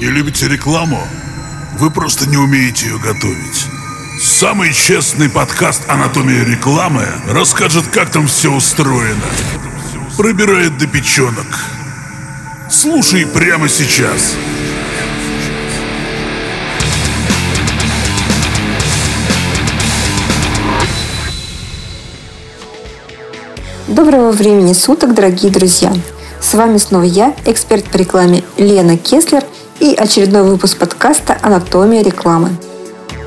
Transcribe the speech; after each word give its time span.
Не 0.00 0.06
любите 0.06 0.48
рекламу? 0.48 1.00
Вы 1.78 1.88
просто 1.88 2.28
не 2.28 2.36
умеете 2.36 2.86
ее 2.86 2.98
готовить. 2.98 3.66
Самый 4.20 4.72
честный 4.72 5.30
подкаст 5.30 5.82
«Анатомия 5.88 6.44
рекламы» 6.44 7.06
расскажет, 7.28 7.86
как 7.92 8.10
там 8.10 8.26
все 8.26 8.52
устроено. 8.52 9.22
Пробирает 10.16 10.76
до 10.78 10.88
печенок. 10.88 11.46
Слушай 12.68 13.24
прямо 13.24 13.68
сейчас. 13.68 14.34
Доброго 23.86 24.32
времени 24.32 24.72
суток, 24.72 25.14
дорогие 25.14 25.52
друзья! 25.52 25.92
С 26.40 26.52
вами 26.54 26.78
снова 26.78 27.04
я, 27.04 27.34
эксперт 27.46 27.84
по 27.84 27.96
рекламе 27.96 28.42
Лена 28.58 28.98
Кеслер 28.98 29.44
и 29.80 29.94
очередной 29.94 30.42
выпуск 30.42 30.78
подкаста 30.78 31.36
«Анатомия 31.42 32.02
рекламы». 32.02 32.50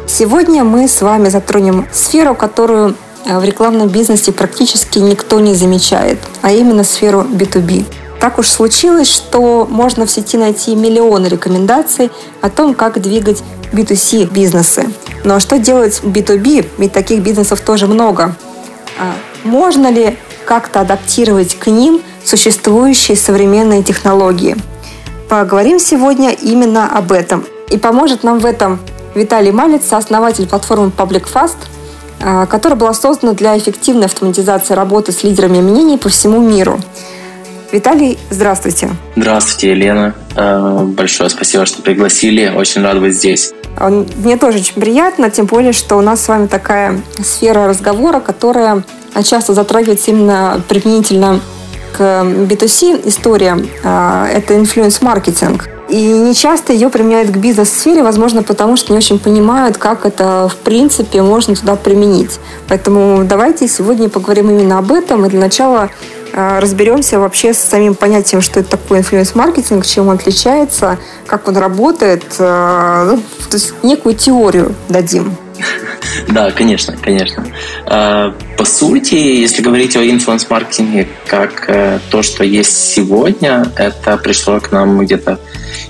Сегодня 0.08 0.64
мы 0.64 0.88
с 0.88 1.02
вами 1.02 1.30
затронем 1.30 1.88
сферу, 1.92 2.36
которую 2.36 2.96
э, 3.26 3.38
в 3.38 3.44
рекламном 3.44 3.90
бизнесе 3.90 4.32
практически 4.32 5.00
никто 5.00 5.40
не 5.40 5.54
замечает, 5.54 6.20
а 6.42 6.52
именно 6.52 6.84
сферу 6.84 7.22
B2B. 7.22 7.86
Так 8.20 8.40
уж 8.40 8.48
случилось, 8.48 9.10
что 9.12 9.68
можно 9.70 10.06
в 10.06 10.12
сети 10.12 10.38
найти 10.38 10.76
миллионы 10.76 11.28
рекомендаций 11.28 12.10
о 12.42 12.50
том, 12.50 12.74
как 12.74 13.02
двигать 13.02 13.44
B2C 13.74 14.32
бизнесы. 14.32 14.90
А 15.26 15.40
что 15.40 15.60
делать 15.60 16.02
B2B? 16.04 16.66
Ведь 16.78 16.94
таких 16.94 17.22
бизнесов 17.22 17.62
тоже 17.62 17.88
много. 17.88 18.36
А 18.98 19.14
можно 19.44 19.92
ли 19.92 20.18
как-то 20.46 20.80
адаптировать 20.80 21.56
к 21.56 21.68
ним 21.68 22.02
существующие 22.24 23.18
современные 23.18 23.84
технологии. 23.84 24.56
Поговорим 25.30 25.78
сегодня 25.78 26.32
именно 26.32 26.90
об 26.90 27.12
этом. 27.12 27.44
И 27.70 27.78
поможет 27.78 28.24
нам 28.24 28.40
в 28.40 28.46
этом 28.46 28.80
Виталий 29.14 29.52
Малец, 29.52 29.86
сооснователь 29.86 30.48
платформы 30.48 30.90
PublicFast, 30.96 31.58
а, 32.22 32.46
которая 32.46 32.80
была 32.80 32.94
создана 32.94 33.34
для 33.34 33.58
эффективной 33.58 34.06
автоматизации 34.06 34.74
работы 34.74 35.12
с 35.12 35.24
лидерами 35.24 35.60
мнений 35.60 35.98
по 35.98 36.08
всему 36.08 36.40
миру. 36.40 36.80
Виталий, 37.74 38.18
здравствуйте. 38.30 38.90
Здравствуйте, 39.18 39.72
Елена. 39.72 40.16
А, 40.36 40.86
большое 40.86 41.30
спасибо, 41.30 41.66
что 41.66 41.82
пригласили. 41.82 42.50
Очень 42.56 42.84
рад 42.84 43.02
быть 43.02 43.16
здесь. 43.16 43.52
Мне 43.80 44.38
тоже 44.38 44.60
очень 44.60 44.80
приятно, 44.80 45.30
тем 45.30 45.46
более, 45.46 45.74
что 45.74 45.98
у 45.98 46.02
нас 46.02 46.24
с 46.24 46.28
вами 46.30 46.48
такая 46.48 47.02
сфера 47.22 47.68
разговора, 47.68 48.22
которая 48.22 48.84
часто 49.24 49.54
затрагивается 49.54 50.12
именно 50.12 50.62
применительно 50.70 51.42
к 51.98 52.02
B2C 52.02 53.08
история. 53.08 53.58
А, 53.84 54.28
это 54.28 54.56
influence-маркетинг. 54.56 55.68
И 55.90 56.06
не 56.06 56.36
часто 56.36 56.74
ее 56.74 56.90
применяют 56.90 57.32
к 57.32 57.38
бизнес-сфере, 57.38 58.04
возможно, 58.04 58.44
потому 58.44 58.76
что 58.76 58.92
не 58.92 58.98
очень 58.98 59.20
понимают, 59.20 59.78
как 59.78 60.06
это, 60.06 60.50
в 60.50 60.58
принципе, 60.58 61.22
можно 61.22 61.56
туда 61.56 61.76
применить. 61.76 62.40
Поэтому 62.68 63.24
давайте 63.24 63.68
сегодня 63.68 64.10
поговорим 64.10 64.50
именно 64.50 64.80
об 64.80 64.92
этом. 64.92 65.26
И 65.26 65.30
для 65.30 65.40
начала 65.40 65.90
а, 66.34 66.60
разберемся 66.60 67.20
вообще 67.20 67.54
с 67.54 67.60
самим 67.60 67.96
понятием, 67.96 68.42
что 68.42 68.60
это 68.60 68.72
такое 68.72 69.00
influence-маркетинг, 69.00 69.86
чем 69.86 70.10
он 70.10 70.16
отличается, 70.16 70.98
как 71.26 71.48
он 71.48 71.58
работает. 71.58 72.26
А, 72.38 73.06
ну, 73.06 73.18
то 73.50 73.56
есть 73.56 73.74
некую 73.82 74.14
теорию 74.16 74.76
дадим. 74.90 75.36
Да, 76.30 76.52
конечно, 76.52 76.96
конечно. 77.02 77.46
А, 77.86 78.34
по 78.58 78.66
сути, 78.66 79.16
если 79.16 79.62
говорить 79.62 79.96
о 79.96 80.04
инфлюенс-маркетинге 80.04 81.08
как 81.28 81.66
э, 81.68 82.00
то, 82.10 82.22
что 82.22 82.44
есть 82.44 82.94
сегодня, 82.94 83.66
это 83.76 84.18
пришло 84.18 84.60
к 84.60 84.72
нам 84.72 85.00
где-то 85.00 85.40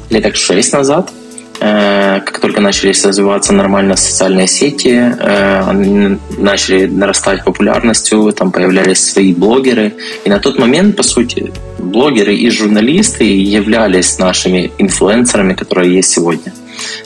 лет 0.10 0.24
так 0.24 0.36
шесть 0.36 0.74
назад. 0.74 1.12
Э, 1.60 2.20
как 2.24 2.40
только 2.40 2.62
начались 2.62 3.04
развиваться 3.04 3.54
нормально 3.54 3.96
социальные 3.96 4.48
сети, 4.48 5.14
э, 5.20 6.18
начали 6.38 6.86
нарастать 6.86 7.44
популярностью, 7.44 8.32
там 8.32 8.52
появлялись 8.52 9.00
свои 9.00 9.34
блогеры. 9.34 9.94
И 10.24 10.30
на 10.30 10.40
тот 10.40 10.60
момент, 10.60 10.96
по 10.96 11.04
сути, 11.04 11.52
блогеры 11.80 12.36
и 12.36 12.50
журналисты 12.50 13.24
являлись 13.24 14.20
нашими 14.20 14.72
инфлюенсерами, 14.78 15.54
которые 15.54 15.96
есть 15.96 16.12
сегодня. 16.12 16.54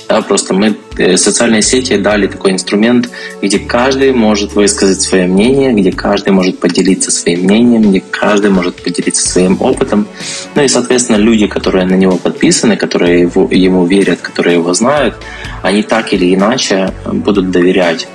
Да, 0.08 0.22
просто 0.22 0.54
мы 0.54 0.78
э, 0.98 1.18
социальные 1.18 1.62
сети 1.62 1.98
дали 1.98 2.28
такой 2.28 2.52
инструмент, 2.52 3.10
где 3.42 3.60
каждый 3.60 4.12
может 4.12 4.54
высказать 4.54 5.02
свое 5.02 5.26
мнение, 5.26 5.74
где 5.74 5.92
каждый 5.92 6.34
может 6.34 6.60
поделиться 6.60 7.12
своим 7.12 7.42
мнением, 7.42 7.90
где 7.90 8.02
каждый 8.02 8.52
может 8.52 8.76
поделиться 8.84 9.28
своим 9.28 9.62
опытом. 9.62 10.08
Ну 10.56 10.64
и, 10.64 10.68
соответственно, 10.68 11.18
люди, 11.18 11.48
которые 11.48 11.86
на 11.86 11.96
него 11.96 12.18
подписаны, 12.18 12.76
которые 12.76 13.22
его, 13.22 13.48
ему 13.52 13.86
верят, 13.86 14.22
которые 14.22 14.56
его 14.56 14.74
знают, 14.74 15.16
они 15.62 15.84
так 15.84 16.14
или 16.14 16.34
иначе 16.34 16.92
будут 17.06 17.52
доверять. 17.52 18.08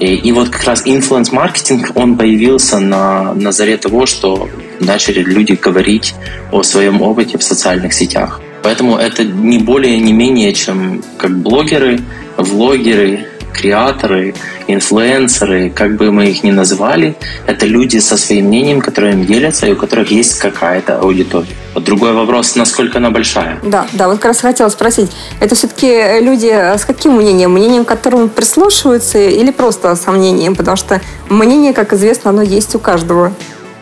И, 0.00 0.14
и 0.14 0.32
вот 0.32 0.48
как 0.48 0.64
раз 0.64 0.82
инфлюенс-маркетинг, 0.86 1.92
он 1.94 2.16
появился 2.16 2.80
на, 2.80 3.34
на 3.34 3.52
заре 3.52 3.76
того, 3.76 4.06
что 4.06 4.48
начали 4.80 5.20
люди 5.22 5.52
говорить 5.52 6.14
о 6.50 6.62
своем 6.62 7.02
опыте 7.02 7.36
в 7.36 7.42
социальных 7.42 7.92
сетях. 7.92 8.40
Поэтому 8.62 8.96
это 8.96 9.24
не 9.24 9.58
более, 9.58 9.98
не 9.98 10.12
менее, 10.12 10.52
чем 10.52 11.02
как 11.18 11.36
блогеры, 11.38 12.00
влогеры, 12.36 13.26
креаторы, 13.52 14.34
инфлюенсеры, 14.66 15.70
как 15.70 15.96
бы 15.96 16.10
мы 16.10 16.26
их 16.26 16.42
ни 16.42 16.50
называли, 16.50 17.16
это 17.46 17.66
люди 17.66 17.98
со 17.98 18.16
своим 18.16 18.46
мнением, 18.46 18.80
которые 18.80 19.14
им 19.14 19.26
делятся, 19.26 19.66
и 19.66 19.72
у 19.72 19.76
которых 19.76 20.10
есть 20.10 20.38
какая-то 20.38 20.98
аудитория. 20.98 21.48
Вот 21.74 21.84
другой 21.84 22.12
вопрос, 22.12 22.56
насколько 22.56 22.98
она 22.98 23.10
большая. 23.10 23.58
Да, 23.62 23.86
да, 23.92 24.08
вот 24.08 24.16
как 24.16 24.26
раз 24.26 24.40
хотела 24.40 24.68
спросить, 24.68 25.10
это 25.40 25.54
все-таки 25.54 26.20
люди 26.20 26.48
с 26.48 26.84
каким 26.84 27.12
мнением? 27.12 27.52
Мнением, 27.52 27.84
к 27.84 27.88
которому 27.88 28.28
прислушиваются 28.28 29.18
или 29.18 29.50
просто 29.50 29.94
сомнением? 29.96 30.54
Потому 30.56 30.76
что 30.76 31.00
мнение, 31.28 31.72
как 31.72 31.92
известно, 31.92 32.30
оно 32.30 32.42
есть 32.42 32.74
у 32.74 32.78
каждого. 32.78 33.32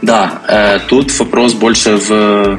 Да, 0.01 0.43
э, 0.47 0.79
тут 0.89 1.17
вопрос 1.19 1.55
больше 1.55 1.97
в 1.97 2.59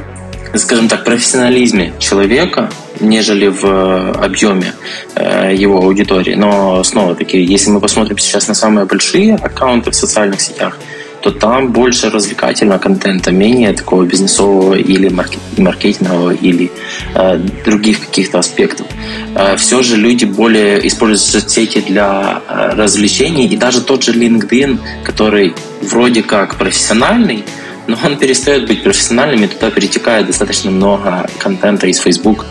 скажем 0.56 0.88
так, 0.88 1.04
профессионализме 1.04 1.94
человека, 2.00 2.70
нежели 3.00 3.48
в 3.48 3.66
э, 3.66 4.12
объеме 4.26 4.74
э, 5.16 5.54
его 5.56 5.78
аудитории. 5.78 6.36
Но 6.36 6.84
снова 6.84 7.16
таки, 7.16 7.42
если 7.42 7.72
мы 7.72 7.80
посмотрим 7.80 8.18
сейчас 8.18 8.48
на 8.48 8.54
самые 8.54 8.86
большие 8.86 9.36
аккаунты 9.36 9.92
в 9.92 9.96
социальных 9.96 10.42
сетях, 10.42 10.78
то 11.22 11.32
там 11.32 11.72
больше 11.72 12.10
развлекательного 12.10 12.80
контента, 12.80 13.32
менее 13.32 13.74
такого 13.74 14.06
бизнесового 14.06 14.76
или 14.76 15.10
маркетингового 15.58 16.32
или 16.32 16.72
э, 17.14 17.38
других 17.66 18.00
каких-то 18.00 18.40
аспектов. 18.40 18.88
Э, 19.36 19.56
все 19.58 19.84
же 19.84 19.98
люди 19.98 20.26
более 20.26 20.88
используют 20.88 21.22
соцсети 21.22 21.82
для 21.82 22.42
э, 22.48 22.70
развлечений, 22.76 23.48
и 23.48 23.58
даже 23.58 23.82
тот 23.82 24.04
же 24.04 24.14
LinkedIn, 24.14 24.80
который 25.04 25.54
вроде 25.82 26.24
как 26.24 26.56
профессиональный, 26.56 27.44
но 27.90 27.98
он 28.06 28.18
перестает 28.18 28.68
быть 28.68 28.84
профессиональным, 28.84 29.44
и 29.44 29.48
туда 29.48 29.72
перетекает 29.72 30.28
достаточно 30.28 30.70
много 30.70 31.28
контента 31.40 31.88
из 31.88 31.98
Facebook, 31.98 32.46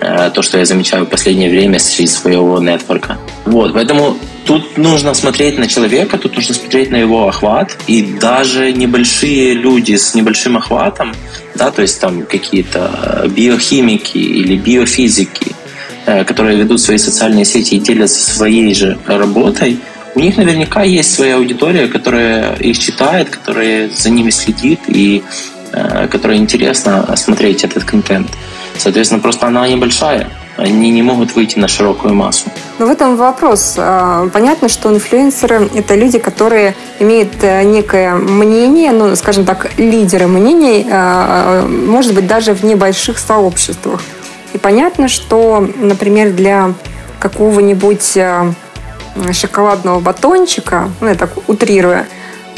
э, 0.00 0.30
то, 0.34 0.40
что 0.40 0.58
я 0.58 0.64
замечаю 0.64 1.04
в 1.04 1.08
последнее 1.10 1.50
время 1.50 1.76
из 1.76 2.14
своего 2.14 2.58
нетворка. 2.58 3.18
Вот, 3.44 3.74
поэтому 3.74 4.16
тут 4.46 4.78
нужно 4.78 5.12
смотреть 5.12 5.58
на 5.58 5.66
человека, 5.68 6.16
тут 6.16 6.36
нужно 6.36 6.54
смотреть 6.54 6.90
на 6.90 6.96
его 6.96 7.28
охват, 7.28 7.76
и 7.86 8.02
даже 8.02 8.72
небольшие 8.72 9.52
люди 9.52 9.94
с 9.96 10.14
небольшим 10.14 10.56
охватом, 10.56 11.14
да, 11.54 11.70
то 11.70 11.82
есть 11.82 12.00
там 12.00 12.22
какие-то 12.22 13.26
биохимики 13.28 14.16
или 14.16 14.56
биофизики, 14.56 15.52
э, 16.06 16.24
которые 16.24 16.56
ведут 16.56 16.80
свои 16.80 16.96
социальные 16.96 17.44
сети 17.44 17.74
и 17.74 17.78
делятся 17.78 18.20
своей 18.34 18.74
же 18.74 18.96
работой, 19.06 19.78
у 20.18 20.20
них 20.20 20.36
наверняка 20.36 20.82
есть 20.82 21.14
своя 21.14 21.36
аудитория, 21.36 21.86
которая 21.86 22.54
их 22.56 22.76
читает, 22.78 23.30
которая 23.30 23.88
за 23.88 24.10
ними 24.10 24.30
следит 24.30 24.80
и 24.88 25.22
э, 25.72 26.08
которой 26.08 26.38
интересно 26.38 27.14
смотреть 27.16 27.62
этот 27.62 27.84
контент. 27.84 28.28
Соответственно, 28.76 29.20
просто 29.20 29.46
она 29.46 29.68
небольшая. 29.68 30.28
Они 30.56 30.90
не 30.90 31.02
могут 31.02 31.36
выйти 31.36 31.56
на 31.60 31.68
широкую 31.68 32.14
массу. 32.14 32.46
Но 32.80 32.86
в 32.86 32.90
этом 32.90 33.16
вопрос. 33.16 33.76
А, 33.78 34.28
понятно, 34.32 34.68
что 34.68 34.92
инфлюенсеры– 34.92 35.70
это 35.76 35.94
люди, 35.94 36.18
которые 36.18 36.74
имеют 36.98 37.34
э, 37.42 37.62
некое 37.62 38.14
мнение, 38.14 38.90
ну, 38.90 39.14
скажем 39.14 39.44
так, 39.44 39.70
лидеры 39.78 40.26
мнений, 40.26 40.84
а, 40.90 41.64
может 41.64 42.12
быть, 42.12 42.26
даже 42.26 42.54
в 42.54 42.64
небольших 42.64 43.18
сообществах. 43.18 44.00
И 44.52 44.58
понятно, 44.58 45.06
что, 45.06 45.64
например, 45.76 46.32
для 46.32 46.74
какого-нибудь 47.20 48.16
а, 48.16 48.52
шоколадного 49.32 50.00
батончика, 50.00 50.90
ну, 51.00 51.08
я 51.08 51.14
так 51.14 51.30
утрируя, 51.48 52.06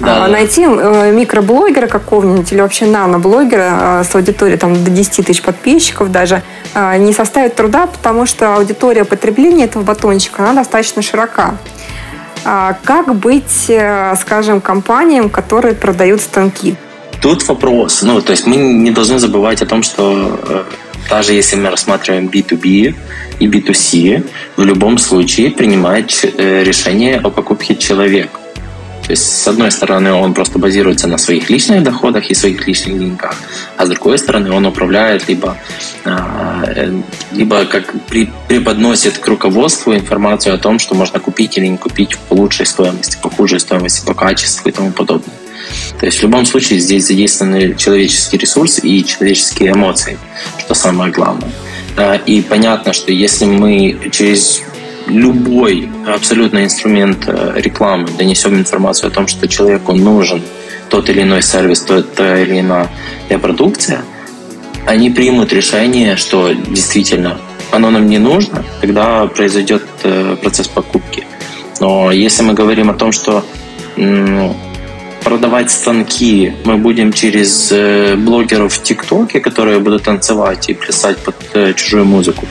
да, 0.00 0.28
найти 0.28 0.64
да. 0.64 1.10
микроблогера 1.10 1.86
какого-нибудь 1.86 2.50
или 2.52 2.60
вообще 2.60 2.86
наноблогера 2.86 4.02
с 4.02 4.14
аудиторией 4.14 4.58
там, 4.58 4.82
до 4.82 4.90
10 4.90 5.26
тысяч 5.26 5.42
подписчиков 5.42 6.10
даже 6.10 6.42
а, 6.74 6.96
не 6.96 7.12
составит 7.12 7.54
труда, 7.54 7.86
потому 7.86 8.26
что 8.26 8.56
аудитория 8.56 9.04
потребления 9.04 9.64
этого 9.64 9.82
батончика, 9.82 10.42
она 10.42 10.54
достаточно 10.54 11.02
широка. 11.02 11.56
А 12.44 12.76
как 12.84 13.14
быть, 13.14 13.66
э, 13.68 14.14
скажем, 14.18 14.62
компаниям, 14.62 15.28
которые 15.28 15.74
продают 15.74 16.22
станки? 16.22 16.74
Тут 17.20 17.46
вопрос. 17.48 18.00
Ну, 18.00 18.22
то 18.22 18.32
есть 18.32 18.46
мы 18.46 18.56
не 18.56 18.90
должны 18.90 19.18
забывать 19.18 19.60
о 19.60 19.66
том, 19.66 19.82
что 19.82 20.40
э, 20.48 20.62
даже 21.10 21.32
если 21.32 21.56
мы 21.56 21.70
рассматриваем 21.70 22.28
B2B 22.28 22.94
и 23.40 23.46
B2C, 23.46 24.24
в 24.56 24.64
любом 24.64 24.98
случае 24.98 25.50
принимает 25.50 26.24
э, 26.24 26.62
решение 26.62 27.18
о 27.18 27.30
покупке 27.30 27.74
человек. 27.74 28.30
То 29.10 29.12
есть, 29.12 29.42
с 29.42 29.48
одной 29.48 29.72
стороны, 29.72 30.12
он 30.12 30.34
просто 30.34 30.60
базируется 30.60 31.08
на 31.08 31.18
своих 31.18 31.50
личных 31.50 31.82
доходах 31.82 32.30
и 32.30 32.34
своих 32.34 32.68
личных 32.68 32.96
деньгах, 32.96 33.34
а 33.76 33.84
с 33.84 33.88
другой 33.88 34.18
стороны, 34.18 34.52
он 34.52 34.66
управляет 34.66 35.26
либо, 35.28 35.56
а, 36.04 36.62
э, 36.66 36.92
либо 37.32 37.64
как 37.64 37.92
преподносит 38.48 39.18
к 39.18 39.26
руководству 39.26 39.92
информацию 39.94 40.54
о 40.54 40.58
том, 40.58 40.78
что 40.78 40.94
можно 40.94 41.18
купить 41.18 41.58
или 41.58 41.66
не 41.66 41.76
купить 41.76 42.16
по 42.28 42.34
лучшей 42.34 42.66
стоимости, 42.66 43.18
по 43.20 43.30
худшей 43.30 43.58
стоимости, 43.58 44.06
по 44.06 44.14
качеству 44.14 44.68
и 44.68 44.72
тому 44.72 44.92
подобное. 44.92 45.39
То 45.98 46.06
есть 46.06 46.18
в 46.18 46.22
любом 46.22 46.46
случае 46.46 46.80
здесь 46.80 47.06
задействованы 47.06 47.74
человеческий 47.74 48.38
ресурс 48.38 48.80
и 48.82 49.04
человеческие 49.04 49.72
эмоции, 49.72 50.18
что 50.58 50.74
самое 50.74 51.12
главное. 51.12 51.50
А, 51.96 52.14
и 52.14 52.40
понятно, 52.40 52.92
что 52.92 53.12
если 53.12 53.44
мы 53.44 54.10
через 54.10 54.62
любой 55.06 55.90
абсолютно 56.06 56.64
инструмент 56.64 57.24
э, 57.26 57.54
рекламы 57.56 58.08
донесем 58.16 58.54
информацию 58.54 59.08
о 59.08 59.10
том, 59.10 59.26
что 59.26 59.48
человеку 59.48 59.92
нужен 59.92 60.42
тот 60.88 61.08
или 61.10 61.22
иной 61.22 61.42
сервис, 61.42 61.80
та 61.80 62.40
или 62.40 62.60
иная 62.60 62.88
продукция, 63.40 64.02
они 64.86 65.10
примут 65.10 65.52
решение, 65.52 66.16
что 66.16 66.52
действительно 66.52 67.38
оно 67.70 67.90
нам 67.90 68.06
не 68.06 68.18
нужно, 68.18 68.64
тогда 68.80 69.26
произойдет 69.26 69.82
э, 70.02 70.36
процесс 70.40 70.68
покупки. 70.68 71.26
Но 71.80 72.10
если 72.10 72.42
мы 72.42 72.54
говорим 72.54 72.90
о 72.90 72.94
том, 72.94 73.12
что 73.12 73.44
продавать 75.24 75.70
станки 75.70 76.52
мы 76.64 76.76
будем 76.76 77.12
через 77.12 77.70
э, 77.72 78.16
блогеров 78.16 78.72
в 78.72 78.82
ТикТоке, 78.82 79.40
которые 79.40 79.78
будут 79.78 80.04
танцевать 80.04 80.68
и 80.68 80.74
плясать 80.74 81.18
под 81.18 81.36
чужую 81.76 82.04
музыку, 82.04 82.46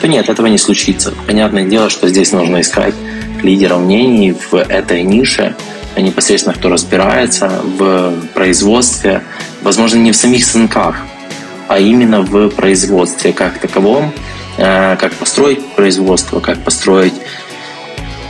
то 0.00 0.08
нет, 0.08 0.28
этого 0.28 0.46
не 0.48 0.58
случится. 0.58 1.14
Понятное 1.26 1.64
дело, 1.64 1.88
что 1.88 2.08
здесь 2.08 2.32
нужно 2.32 2.60
искать 2.60 2.94
лидеров 3.42 3.80
мнений 3.80 4.32
в 4.32 4.54
этой 4.54 5.02
нише, 5.02 5.54
а 5.96 6.00
непосредственно 6.00 6.54
кто 6.54 6.68
разбирается 6.68 7.62
в 7.78 8.12
производстве, 8.34 9.22
возможно, 9.62 9.96
не 9.98 10.12
в 10.12 10.16
самих 10.16 10.44
станках, 10.44 10.96
а 11.68 11.78
именно 11.78 12.20
в 12.20 12.50
производстве 12.50 13.32
как 13.32 13.58
таковом, 13.58 14.12
э, 14.58 14.96
как 14.96 15.14
построить 15.14 15.64
производство, 15.74 16.40
как 16.40 16.62
построить 16.62 17.14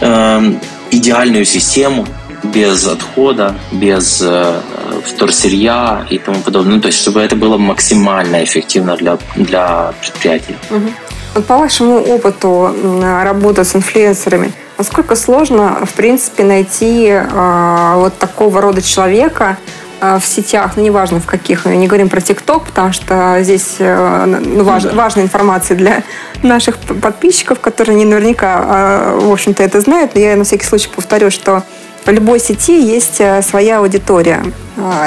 э, 0.01 0.53
идеальную 0.91 1.45
систему 1.45 2.07
без 2.45 2.87
отхода, 2.87 3.55
без 3.73 4.23
э, 4.23 4.61
вторсырья 5.05 6.07
и 6.11 6.19
тому 6.19 6.41
подобное. 6.41 6.77
Ну, 6.77 6.81
то 6.81 6.89
есть, 6.89 6.99
чтобы 6.99 7.21
это 7.21 7.37
было 7.37 7.57
максимально 7.57 8.45
эффективно 8.45 8.97
для, 8.97 9.19
для 9.37 9.93
предприятия. 10.01 10.57
Угу. 10.71 11.43
По 11.43 11.59
вашему 11.59 11.99
опыту 11.99 12.73
работы 13.03 13.65
с 13.65 13.75
инфлюенсерами, 13.75 14.53
насколько 14.79 15.17
сложно, 15.17 15.85
в 15.85 15.93
принципе, 15.95 16.45
найти 16.45 17.09
э, 17.09 17.93
вот 17.97 18.17
такого 18.19 18.61
рода 18.61 18.81
человека 18.81 19.57
э, 20.01 20.19
в 20.21 20.25
сетях, 20.25 20.73
ну, 20.77 20.85
неважно 20.85 21.19
в 21.19 21.27
каких, 21.27 21.65
мы 21.65 21.75
не 21.75 21.89
говорим 21.89 22.09
про 22.09 22.21
ТикТок, 22.21 22.67
потому 22.67 22.93
что 22.93 23.39
здесь 23.41 23.77
э, 23.79 24.27
ну, 24.27 24.63
важ, 24.63 24.85
важная 24.85 25.25
информация 25.25 25.77
для 25.77 26.05
наших 26.43 26.79
подписчиков, 26.79 27.59
которые 27.59 27.97
не 27.97 28.05
наверняка, 28.05 29.15
в 29.17 29.33
общем-то, 29.33 29.63
это 29.63 29.81
знают, 29.81 30.15
но 30.15 30.21
я 30.21 30.37
на 30.37 30.45
всякий 30.45 30.67
случай 30.67 30.89
повторю, 30.95 31.31
что 31.31 31.65
в 32.05 32.11
любой 32.11 32.41
сети 32.41 32.81
есть 32.81 33.21
своя 33.43 33.79
аудитория. 33.79 34.45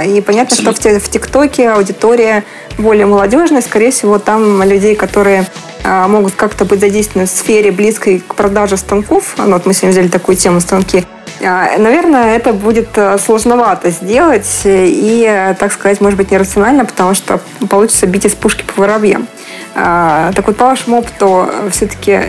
И 0.05 0.21
понятно, 0.21 0.55
Абсолютно. 0.55 0.91
что 0.91 0.99
в 0.99 1.09
ТикТоке 1.09 1.69
аудитория 1.69 2.44
более 2.77 3.05
молодежная, 3.05 3.61
скорее 3.61 3.91
всего, 3.91 4.17
там 4.19 4.63
людей, 4.63 4.95
которые 4.95 5.45
а, 5.83 6.07
могут 6.07 6.33
как-то 6.35 6.65
быть 6.65 6.79
задействованы 6.79 7.27
в 7.27 7.29
сфере 7.29 7.71
близкой 7.71 8.19
к 8.19 8.35
продаже 8.35 8.77
станков. 8.77 9.35
Ну, 9.38 9.53
вот 9.53 9.65
мы 9.65 9.73
сегодня 9.73 9.91
взяли 9.91 10.07
такую 10.09 10.35
тему 10.35 10.59
станки. 10.59 11.05
А, 11.43 11.77
наверное, 11.77 12.35
это 12.35 12.53
будет 12.53 12.89
э, 12.95 13.17
сложновато 13.17 13.91
сделать 13.91 14.61
и, 14.65 15.53
так 15.59 15.71
сказать, 15.71 16.01
может 16.01 16.17
быть, 16.17 16.31
нерационально, 16.31 16.85
потому 16.85 17.13
что 17.13 17.39
получится 17.69 18.07
бить 18.07 18.25
из 18.25 18.33
пушки 18.33 18.63
по 18.63 18.81
воробьям. 18.81 19.27
А, 19.75 20.31
так 20.33 20.47
вот, 20.47 20.57
по 20.57 20.65
вашему 20.65 20.97
опыту, 20.97 21.47
все-таки 21.71 22.11
э, 22.11 22.21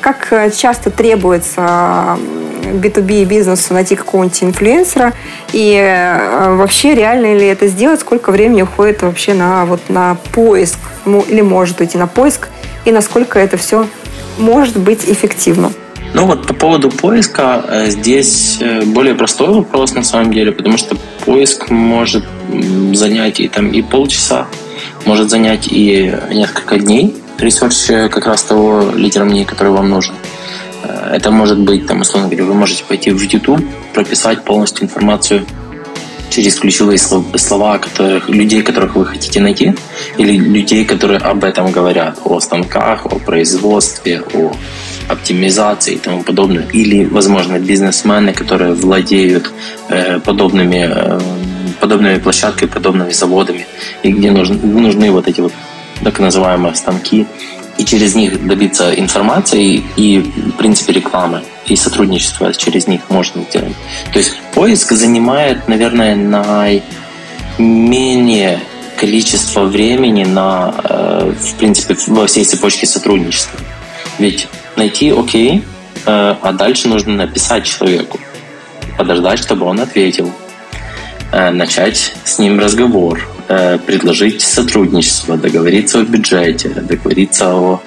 как 0.00 0.52
часто 0.54 0.90
требуется 0.90 2.18
B2B 2.64 3.24
бизнесу 3.24 3.74
найти 3.74 3.96
какого-нибудь 3.96 4.42
инфлюенсера 4.42 5.12
и 5.52 5.74
э, 5.76 6.54
вообще 6.54 6.94
реально 6.94 7.34
ли 7.34 7.46
это 7.46 7.66
сделать, 7.68 8.00
сколько 8.00 8.30
времени 8.30 8.62
уходит 8.62 9.02
вообще 9.02 9.34
на, 9.34 9.64
вот, 9.64 9.80
на 9.88 10.16
поиск 10.32 10.78
или 11.06 11.40
может 11.40 11.80
уйти 11.80 11.98
на 11.98 12.06
поиск 12.06 12.48
и 12.84 12.92
насколько 12.92 13.38
это 13.38 13.56
все 13.56 13.86
может 14.38 14.76
быть 14.76 15.08
эффективно? 15.08 15.72
Ну 16.14 16.26
вот 16.26 16.46
по 16.46 16.54
поводу 16.54 16.90
поиска 16.90 17.64
э, 17.68 17.90
здесь 17.90 18.58
э, 18.60 18.82
более 18.84 19.16
простой 19.16 19.48
вопрос 19.48 19.94
на 19.94 20.04
самом 20.04 20.32
деле, 20.32 20.52
потому 20.52 20.78
что 20.78 20.96
поиск 21.24 21.70
может 21.70 22.24
занять 22.92 23.40
и 23.40 23.48
там 23.48 23.72
и 23.72 23.82
полчаса, 23.82 24.46
может 25.06 25.28
занять 25.28 25.66
и 25.68 26.16
несколько 26.30 26.78
дней 26.78 27.16
research 27.38 27.90
э, 27.90 28.08
как 28.08 28.26
раз 28.28 28.44
того 28.44 28.92
лидера 28.94 29.24
мнений, 29.24 29.44
который 29.44 29.72
вам 29.72 29.90
нужен. 29.90 30.14
Это 31.10 31.30
может 31.30 31.58
быть, 31.58 31.86
там, 31.86 32.02
условно 32.02 32.28
говоря, 32.28 32.44
вы 32.44 32.54
можете 32.54 32.84
пойти 32.84 33.10
в 33.10 33.20
YouTube, 33.20 33.60
прописать 33.92 34.44
полностью 34.44 34.84
информацию 34.84 35.44
через 36.30 36.56
ключевые 36.56 36.98
слова 36.98 37.78
которых, 37.78 38.28
людей, 38.28 38.62
которых 38.62 38.94
вы 38.94 39.06
хотите 39.06 39.40
найти, 39.40 39.74
или 40.18 40.36
людей, 40.36 40.84
которые 40.84 41.18
об 41.18 41.42
этом 41.42 41.72
говорят, 41.72 42.18
о 42.24 42.38
станках, 42.40 43.06
о 43.06 43.18
производстве, 43.18 44.22
о 44.34 44.52
оптимизации 45.08 45.94
и 45.94 45.98
тому 45.98 46.22
подобное, 46.22 46.66
или, 46.72 47.04
возможно, 47.04 47.58
бизнесмены, 47.58 48.32
которые 48.32 48.74
владеют 48.74 49.52
э, 49.88 50.20
подобными, 50.20 50.88
э, 50.90 51.20
подобными 51.80 52.18
площадками, 52.18 52.68
подобными 52.68 53.10
заводами, 53.10 53.66
и 54.02 54.12
где 54.12 54.30
нужны, 54.30 54.56
нужны 54.56 55.10
вот 55.10 55.28
эти 55.28 55.40
вот 55.40 55.52
так 56.02 56.18
называемые 56.20 56.74
станки, 56.74 57.26
и 57.78 57.84
через 57.84 58.14
них 58.14 58.46
добиться 58.46 58.94
информации 58.94 59.82
и, 59.96 60.20
в 60.20 60.52
принципе, 60.52 60.92
рекламы 60.92 61.42
и 61.66 61.76
сотрудничество 61.76 62.52
через 62.52 62.86
них 62.86 63.00
можно 63.08 63.42
сделать. 63.42 63.74
То 64.12 64.18
есть 64.18 64.40
поиск 64.54 64.92
занимает, 64.92 65.66
наверное, 65.68 66.14
наименее 67.58 68.60
количество 68.96 69.64
времени 69.64 70.24
на, 70.24 70.74
э, 70.84 71.32
в 71.38 71.54
принципе, 71.56 71.96
во 72.06 72.26
всей 72.26 72.44
цепочке 72.44 72.86
сотрудничества. 72.86 73.58
Ведь 74.18 74.48
найти 74.76 75.10
окей, 75.10 75.62
э, 76.06 76.34
а 76.40 76.52
дальше 76.52 76.88
нужно 76.88 77.14
написать 77.14 77.64
человеку, 77.64 78.18
подождать, 78.98 79.38
чтобы 79.38 79.66
он 79.66 79.80
ответил, 79.80 80.32
э, 81.32 81.50
начать 81.50 82.14
с 82.24 82.38
ним 82.38 82.58
разговор, 82.58 83.20
Э, 83.46 83.78
предложить 83.78 84.40
сотрудничество, 84.40 85.36
договориться 85.36 86.00
о 86.00 86.02
бюджете, 86.02 86.70
договориться 86.70 87.52
о 87.52 87.82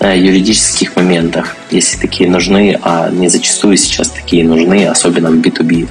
юридических 0.00 0.96
моментах, 0.96 1.54
если 1.70 1.98
такие 1.98 2.30
нужны, 2.30 2.78
а 2.80 3.10
не 3.10 3.28
зачастую 3.28 3.76
сейчас 3.76 4.08
такие 4.08 4.42
нужны, 4.42 4.86
особенно 4.86 5.30
в 5.30 5.34
B2B. 5.34 5.86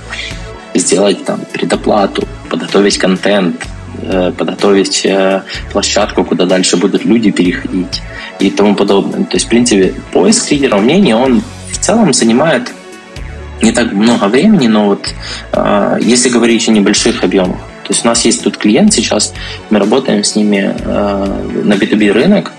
Сделать 0.74 1.24
там 1.24 1.42
предоплату, 1.54 2.28
подготовить 2.50 2.98
контент, 2.98 3.64
подготовить 4.38 5.08
площадку, 5.72 6.24
куда 6.24 6.46
дальше 6.46 6.78
будут 6.78 7.06
люди 7.06 7.32
переходить 7.32 8.02
и 8.40 8.50
тому 8.50 8.76
подобное. 8.76 9.24
То 9.26 9.36
есть, 9.36 9.46
в 9.46 9.50
принципе, 9.50 9.94
поиск 10.12 10.52
лидера 10.52 10.78
мнения, 10.78 11.16
он 11.16 11.42
в 11.72 11.78
целом 11.80 12.14
занимает 12.14 12.72
не 13.62 13.72
так 13.72 13.92
много 13.92 14.26
времени, 14.26 14.68
но 14.68 14.86
вот 14.88 15.14
если 16.02 16.30
говорить 16.30 16.68
о 16.68 16.72
небольших 16.72 17.24
объемах, 17.24 17.60
то 17.92 17.94
есть 17.94 18.06
у 18.06 18.08
нас 18.08 18.24
есть 18.24 18.44
тут 18.44 18.56
клиент 18.56 18.94
сейчас, 18.94 19.34
мы 19.70 19.78
работаем 19.78 20.24
с 20.24 20.38
ними 20.38 20.74
э, 20.80 21.62
на 21.64 21.74
B2B 21.74 22.12
рынок 22.14 22.54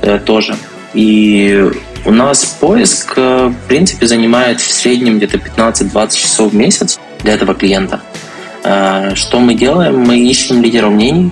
э, 0.00 0.18
тоже. 0.18 0.56
И 0.94 1.70
у 2.06 2.10
нас 2.10 2.56
поиск, 2.58 3.12
э, 3.16 3.48
в 3.48 3.68
принципе, 3.68 4.06
занимает 4.06 4.58
в 4.58 4.72
среднем 4.72 5.18
где-то 5.18 5.36
15-20 5.36 6.16
часов 6.16 6.52
в 6.52 6.56
месяц 6.56 6.98
для 7.22 7.34
этого 7.34 7.54
клиента. 7.54 8.00
Э, 8.62 9.14
что 9.14 9.40
мы 9.40 9.54
делаем? 9.54 10.00
Мы 10.00 10.18
ищем 10.18 10.62
лидеров 10.62 10.92
мнений, 10.92 11.30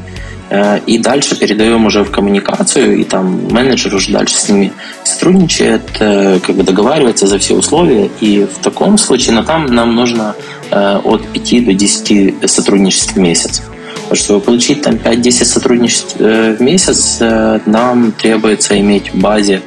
э, 0.50 0.80
и 0.86 0.98
дальше 0.98 1.38
передаем 1.38 1.86
уже 1.86 2.02
в 2.04 2.10
коммуникацию, 2.10 2.98
и 2.98 3.04
там 3.04 3.48
менеджер 3.50 3.94
уже 3.94 4.12
дальше 4.12 4.36
с 4.36 4.48
ними 4.48 4.72
сотрудничает, 5.04 5.82
э, 6.00 6.38
как 6.40 6.56
бы 6.56 6.62
договаривается 6.62 7.26
за 7.26 7.38
все 7.38 7.54
условия. 7.54 8.10
И 8.20 8.44
в 8.44 8.62
таком 8.62 8.98
случае, 8.98 9.34
но 9.34 9.42
там 9.42 9.66
нам 9.66 9.94
нужно 9.94 10.34
от 10.70 11.26
5 11.28 11.64
до 11.64 11.72
10 11.72 12.34
сотрудничеств 12.46 13.14
в 13.14 13.18
месяц. 13.18 13.62
Чтобы 14.12 14.40
получить 14.40 14.82
там 14.82 14.96
5-10 14.96 15.48
сотрудничеств 15.48 16.16
в 16.18 16.60
месяц, 16.60 17.20
нам 17.64 18.12
требуется 18.12 18.78
иметь 18.78 19.14
в 19.14 19.18
базе 19.18 19.62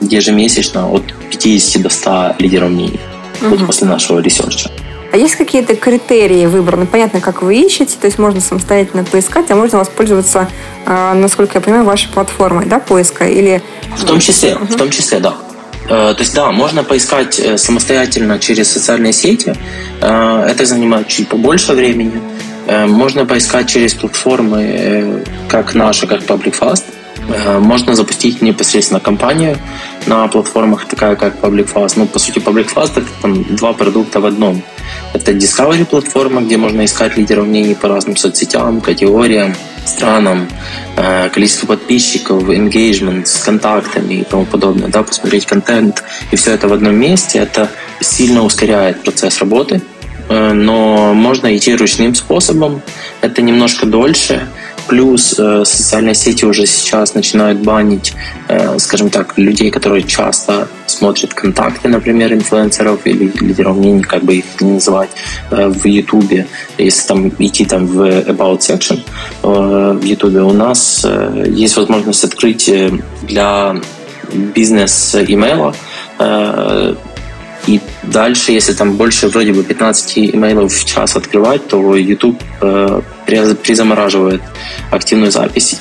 ежемесячно 0.00 0.88
от 0.92 1.02
50 1.30 1.82
до 1.82 1.90
100 1.90 2.36
лидеров 2.38 2.70
мнений 2.70 3.00
угу. 3.40 3.56
вот 3.56 3.66
после 3.66 3.86
нашего 3.86 4.20
research 4.20 4.60
а. 4.60 4.70
А 5.14 5.16
есть 5.16 5.36
какие-то 5.36 5.76
критерии 5.76 6.44
выбора? 6.46 6.74
Ну, 6.74 6.86
понятно, 6.86 7.20
как 7.20 7.40
вы 7.42 7.54
ищете, 7.54 7.96
то 8.00 8.06
есть 8.06 8.18
можно 8.18 8.40
самостоятельно 8.40 9.04
поискать, 9.04 9.48
а 9.48 9.54
можно 9.54 9.78
воспользоваться, 9.78 10.48
а, 10.86 11.14
насколько 11.14 11.52
я 11.54 11.60
понимаю, 11.60 11.84
вашей 11.84 12.08
платформой, 12.08 12.66
да, 12.66 12.80
поиска? 12.80 13.24
Или... 13.24 13.62
В 13.96 14.04
том 14.04 14.18
числе, 14.18 14.56
в 14.56 14.74
том 14.74 14.90
числе, 14.90 15.20
да. 15.20 15.36
Э, 15.84 16.14
то 16.14 16.16
есть, 16.18 16.34
да, 16.34 16.50
можно 16.50 16.82
поискать 16.82 17.38
э, 17.38 17.56
самостоятельно 17.58 18.40
через 18.40 18.72
социальные 18.72 19.12
сети. 19.12 19.54
Э, 20.00 20.48
это 20.50 20.66
занимает 20.66 21.06
чуть 21.06 21.28
побольше 21.28 21.74
времени. 21.74 22.20
Можно 22.66 23.24
поискать 23.24 23.68
через 23.68 23.94
платформы, 23.94 25.22
как 25.48 25.74
наша, 25.74 26.08
как 26.08 26.22
PublicFast. 26.22 26.82
Можно 27.60 27.94
запустить 27.94 28.42
непосредственно 28.42 29.00
компанию 29.00 29.58
на 30.06 30.28
платформах, 30.28 30.86
такая 30.86 31.16
как 31.16 31.40
PublicFast. 31.40 31.94
Ну, 31.96 32.06
по 32.06 32.18
сути, 32.18 32.38
PublicFast— 32.38 32.92
это 32.96 33.08
там, 33.22 33.44
два 33.56 33.72
продукта 33.72 34.20
в 34.20 34.26
одном. 34.26 34.62
Это 35.12 35.32
Discovery 35.32 35.84
платформа, 35.84 36.40
где 36.40 36.56
можно 36.56 36.84
искать 36.84 37.16
лидеров 37.16 37.46
мнений 37.46 37.74
по 37.74 37.88
разным 37.88 38.16
соцсетям, 38.16 38.80
категориям, 38.80 39.54
странам, 39.86 40.48
э, 40.96 41.28
количество 41.30 41.66
подписчиков, 41.66 42.42
engagement 42.44 43.26
с 43.26 43.44
контактами 43.44 44.14
и 44.14 44.24
тому 44.24 44.44
подобное, 44.44 44.88
да, 44.88 45.02
посмотреть 45.02 45.46
контент 45.46 46.02
и 46.30 46.36
все 46.36 46.52
это 46.52 46.68
в 46.68 46.72
одном 46.72 46.96
месте, 46.96 47.38
это 47.38 47.68
сильно 48.00 48.44
ускоряет 48.44 49.02
процесс 49.02 49.38
работы, 49.38 49.82
э, 50.28 50.52
но 50.52 51.14
можно 51.14 51.54
идти 51.56 51.74
ручным 51.74 52.14
способом, 52.14 52.82
это 53.20 53.42
немножко 53.42 53.86
дольше, 53.86 54.48
Плюс 54.88 55.34
э, 55.38 55.64
социальные 55.64 56.14
сети 56.14 56.44
уже 56.44 56.66
сейчас 56.66 57.14
начинают 57.14 57.60
банить, 57.60 58.14
э, 58.48 58.78
скажем 58.78 59.10
так, 59.10 59.38
людей, 59.38 59.70
которые 59.70 60.02
часто 60.02 60.68
смотрят 60.86 61.32
контакты, 61.32 61.88
например, 61.88 62.32
инфлюенсеров 62.32 63.06
или 63.06 63.32
лидеров 63.40 63.76
мнений, 63.76 64.02
как 64.02 64.24
бы 64.24 64.36
их 64.36 64.44
не 64.60 64.72
называть, 64.72 65.10
э, 65.50 65.68
в 65.68 65.86
Ютубе. 65.86 66.46
Если 66.78 67.08
там 67.08 67.28
идти 67.38 67.64
там 67.64 67.86
в 67.86 68.00
About 68.02 68.58
Section 68.58 69.00
э, 69.42 69.98
в 69.98 70.04
Ютубе, 70.04 70.42
у 70.42 70.52
нас 70.52 71.02
э, 71.04 71.46
есть 71.48 71.76
возможность 71.76 72.24
открыть 72.24 72.68
э, 72.68 72.90
для 73.22 73.76
бизнес-имейла 74.32 75.74
э, 76.18 76.94
и 77.66 77.80
дальше, 78.02 78.52
если 78.52 78.74
там 78.74 78.96
больше 78.96 79.28
вроде 79.28 79.52
бы 79.52 79.62
15 79.62 80.18
имейлов 80.18 80.72
в 80.72 80.84
час 80.84 81.16
открывать, 81.16 81.66
то 81.66 81.96
YouTube 81.96 82.42
э, 82.60 83.00
призамораживает 83.26 84.42
активную 84.90 85.30
запись. 85.30 85.80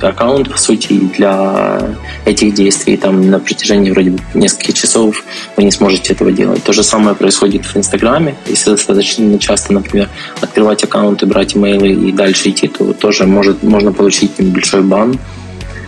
Аккаунт, 0.00 0.50
по 0.50 0.58
сути, 0.58 0.94
для 1.16 1.80
этих 2.24 2.54
действий 2.54 2.96
там 2.96 3.30
на 3.30 3.38
протяжении 3.38 3.92
вроде 3.92 4.18
нескольких 4.34 4.74
часов 4.74 5.22
вы 5.56 5.62
не 5.62 5.70
сможете 5.70 6.12
этого 6.12 6.32
делать. 6.32 6.64
То 6.64 6.72
же 6.72 6.82
самое 6.82 7.14
происходит 7.14 7.64
в 7.64 7.76
Инстаграме. 7.76 8.34
Если 8.46 8.70
достаточно 8.70 9.38
часто, 9.38 9.72
например, 9.72 10.08
открывать 10.40 10.82
аккаунт 10.82 11.22
и 11.22 11.26
брать 11.26 11.54
имейлы 11.56 11.92
и 11.92 12.10
дальше 12.10 12.50
идти, 12.50 12.66
то 12.66 12.92
тоже 12.92 13.26
может, 13.26 13.62
можно 13.62 13.92
получить 13.92 14.40
небольшой 14.40 14.82
бан 14.82 15.18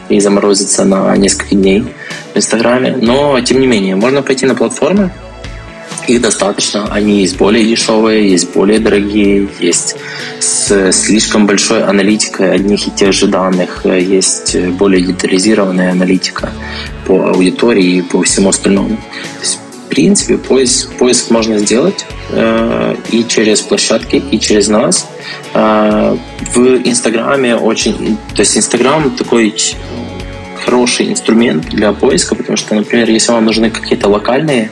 и 0.08 0.20
заморозиться 0.20 0.84
на 0.84 1.16
несколько 1.16 1.56
дней 1.56 1.84
в 2.34 2.36
Инстаграме. 2.36 2.96
Но, 3.00 3.40
тем 3.40 3.60
не 3.60 3.66
менее, 3.66 3.96
можно 3.96 4.22
пойти 4.22 4.46
на 4.46 4.54
платформы, 4.54 5.10
их 6.08 6.20
достаточно. 6.20 6.86
Они 6.90 7.20
есть 7.20 7.36
более 7.36 7.64
дешевые, 7.64 8.30
есть 8.30 8.52
более 8.54 8.78
дорогие, 8.78 9.48
есть 9.60 9.96
с 10.38 10.92
слишком 10.92 11.46
большой 11.46 11.82
аналитикой 11.82 12.52
одних 12.52 12.86
и 12.88 12.90
тех 12.90 13.12
же 13.12 13.26
данных, 13.26 13.86
есть 13.86 14.56
более 14.56 15.02
детализированная 15.02 15.92
аналитика 15.92 16.50
по 17.06 17.30
аудитории 17.30 17.96
и 17.96 18.02
по 18.02 18.22
всему 18.22 18.50
остальному. 18.50 18.96
То 18.96 19.40
есть, 19.40 19.58
в 19.84 19.88
принципе, 19.88 20.38
поиск, 20.38 20.92
поиск 20.92 21.30
можно 21.30 21.58
сделать 21.58 22.06
э, 22.30 22.96
и 23.10 23.24
через 23.24 23.60
площадки, 23.60 24.22
и 24.30 24.40
через 24.40 24.68
нас. 24.68 25.06
Э, 25.54 26.16
в 26.54 26.60
Инстаграме 26.84 27.56
очень... 27.56 28.16
То 28.34 28.40
есть 28.40 28.56
Инстаграм 28.56 29.10
такой 29.10 29.54
хороший 30.64 31.10
инструмент 31.10 31.68
для 31.68 31.92
поиска, 31.92 32.34
потому 32.34 32.56
что, 32.56 32.74
например, 32.74 33.10
если 33.10 33.32
вам 33.32 33.44
нужны 33.44 33.70
какие-то 33.70 34.08
локальные 34.08 34.70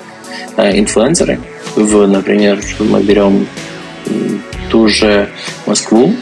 Э, 0.57 0.79
инфлюенсеры. 0.79 1.41
В, 1.77 2.07
например, 2.07 2.61
мы 2.79 3.03
берем 3.03 3.47
ту 4.71 4.89
же 4.89 5.29
Москву 5.67 6.15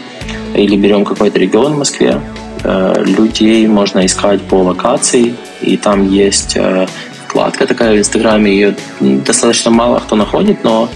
или 0.54 0.76
берем 0.76 1.04
какой-то 1.04 1.38
регион 1.38 1.74
в 1.74 1.78
Москве, 1.78 2.20
э, 2.64 3.04
людей 3.04 3.66
можно 3.66 4.04
искать 4.04 4.42
по 4.42 4.56
локации, 4.56 5.34
и 5.60 5.76
там 5.76 6.08
есть 6.08 6.56
э, 6.56 6.86
вкладка 7.30 7.64
такая 7.64 7.94
в 7.94 7.98
Инстаграме, 7.98 8.52
ее 8.52 8.76
достаточно 9.00 9.70
мало 9.70 10.00
кто 10.00 10.16
находит, 10.16 10.64
но 10.64 10.90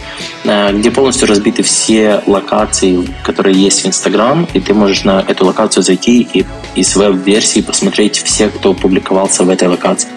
где 0.45 0.91
полностью 0.91 1.29
разбиты 1.29 1.63
все 1.63 2.23
локации, 2.27 3.09
которые 3.23 3.57
есть 3.57 3.85
в 3.85 3.87
Инстаграм, 3.87 4.49
и 4.53 4.61
ты 4.61 4.75
можешь 4.75 5.05
на 5.05 5.25
эту 5.29 5.47
локацию 5.47 5.85
зайти 5.85 6.27
и 6.33 6.45
из 6.75 6.97
веб-версии 6.97 7.61
посмотреть 7.61 8.19
все, 8.19 8.49
кто 8.49 8.75
публиковался 8.75 9.45
в 9.45 9.49
этой 9.49 9.69
локации. 9.69 10.09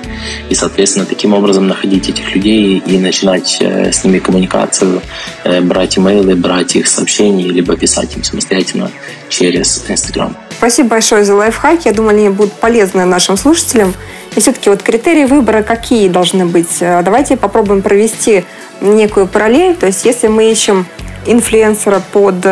И, 0.49 0.55
соответственно, 0.55 1.05
таким 1.05 1.33
образом 1.33 1.67
находить 1.67 2.09
этих 2.09 2.35
людей 2.35 2.81
и 2.83 2.97
начинать 2.97 3.57
э, 3.61 3.91
с 3.91 4.03
ними 4.03 4.17
коммуникацию, 4.17 5.01
э, 5.43 5.61
брать 5.61 5.99
имейлы, 5.99 6.35
брать 6.35 6.75
их 6.75 6.87
сообщения, 6.87 7.47
либо 7.47 7.77
писать 7.77 8.17
им 8.17 8.23
самостоятельно 8.23 8.89
через 9.29 9.85
Инстаграм. 9.87 10.35
Спасибо 10.57 10.89
большое 10.89 11.23
за 11.23 11.35
лайфхаки. 11.35 11.87
Я 11.87 11.93
думаю, 11.93 12.17
они 12.17 12.29
будут 12.29 12.53
полезны 12.53 13.05
нашим 13.05 13.37
слушателям. 13.37 13.93
И 14.35 14.39
все-таки 14.39 14.69
вот 14.69 14.83
критерии 14.83 15.25
выбора 15.25 15.63
какие 15.63 16.09
должны 16.09 16.45
быть? 16.45 16.77
Э, 16.81 17.01
давайте 17.03 17.37
попробуем 17.37 17.81
провести 17.81 18.45
некую 18.81 19.27
параллель. 19.27 19.75
То 19.75 19.85
есть 19.87 20.05
если 20.05 20.27
мы 20.27 20.51
ищем 20.51 20.85
инфлюенсера 21.25 22.01
под 22.11 22.45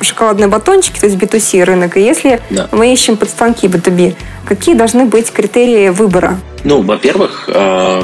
шоколадные 0.00 0.48
батончики, 0.48 0.98
то 1.00 1.06
есть 1.06 1.18
B2C 1.18 1.64
рынок, 1.64 1.96
и 1.96 2.00
если 2.00 2.40
да. 2.50 2.68
мы 2.72 2.92
ищем 2.92 3.16
подстанки 3.16 3.66
B2B, 3.66 4.14
какие 4.46 4.74
должны 4.74 5.04
быть 5.04 5.30
критерии 5.30 5.88
выбора? 5.88 6.38
Ну, 6.64 6.82
во-первых, 6.82 7.48
э, 7.48 8.02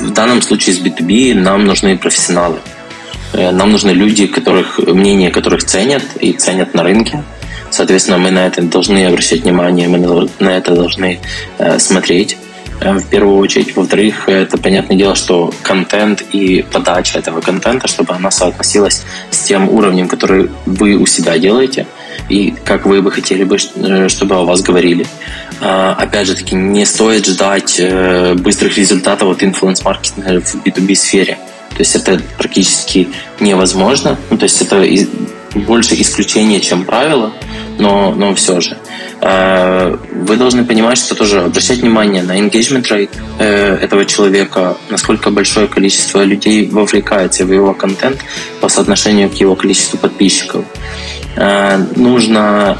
в 0.00 0.10
данном 0.10 0.42
случае 0.42 0.74
с 0.74 0.80
B2B 0.80 1.34
нам 1.34 1.64
нужны 1.64 1.96
профессионалы. 1.98 2.58
Э, 3.32 3.50
нам 3.50 3.72
нужны 3.72 3.90
люди, 3.90 4.26
которых, 4.26 4.78
мнение 4.78 5.30
которых 5.30 5.64
ценят 5.64 6.02
и 6.20 6.32
ценят 6.32 6.74
на 6.74 6.82
рынке. 6.82 7.22
Соответственно, 7.70 8.18
мы 8.18 8.30
на 8.30 8.46
это 8.46 8.62
должны 8.62 9.06
обращать 9.06 9.42
внимание, 9.42 9.88
мы 9.88 9.98
на 10.38 10.50
это 10.50 10.74
должны 10.74 11.20
э, 11.58 11.78
смотреть. 11.78 12.36
Э, 12.80 12.92
в 12.92 13.04
первую 13.08 13.38
очередь. 13.38 13.74
Во-вторых, 13.76 14.28
это 14.28 14.56
понятное 14.58 14.96
дело, 14.96 15.14
что 15.14 15.52
контент 15.62 16.22
и 16.32 16.62
подача 16.62 17.18
этого 17.18 17.40
контента, 17.40 17.88
чтобы 17.88 18.14
она 18.14 18.30
соотносилась 18.30 19.04
с 19.30 19.38
тем 19.38 19.68
уровнем, 19.68 20.08
который 20.08 20.50
вы 20.66 20.94
у 20.94 21.06
себя 21.06 21.38
делаете, 21.38 21.86
и 22.28 22.54
как 22.64 22.86
вы 22.86 23.02
бы 23.02 23.10
хотели 23.10 23.44
бы, 23.44 23.56
э, 23.56 24.08
чтобы 24.08 24.36
о 24.36 24.44
вас 24.44 24.62
говорили. 24.62 25.06
А, 25.60 25.96
опять 25.98 26.28
же 26.28 26.34
таки, 26.34 26.54
не 26.54 26.86
стоит 26.86 27.26
ждать 27.26 27.80
быстрых 28.36 28.78
результатов 28.78 29.28
от 29.28 29.42
инфлюенс-маркетинга 29.42 30.40
в 30.40 30.54
B2B 30.64 30.94
сфере. 30.94 31.38
То 31.70 31.80
есть 31.80 31.96
это 31.96 32.20
практически 32.36 33.08
невозможно. 33.40 34.16
Ну, 34.30 34.38
то 34.38 34.44
есть 34.44 34.62
это 34.62 34.84
больше 35.54 35.94
исключение, 36.00 36.60
чем 36.60 36.84
правило, 36.84 37.32
но, 37.78 38.12
но 38.14 38.34
все 38.34 38.60
же. 38.60 38.76
Э, 39.20 39.96
вы 40.12 40.36
должны 40.36 40.64
понимать, 40.64 40.98
что 40.98 41.14
тоже 41.14 41.40
обращать 41.40 41.78
внимание 41.78 42.22
на 42.22 42.38
engagement 42.38 42.84
rate 42.84 43.10
э, 43.38 43.78
этого 43.82 44.04
человека, 44.04 44.76
насколько 44.90 45.30
большое 45.30 45.66
количество 45.66 46.22
людей 46.22 46.68
вовлекается 46.68 47.44
в 47.44 47.52
его 47.52 47.74
контент 47.74 48.18
по 48.60 48.68
соотношению 48.68 49.30
к 49.30 49.34
его 49.34 49.56
количеству 49.56 49.98
подписчиков. 49.98 50.64
Э, 51.36 51.78
нужно 51.96 52.78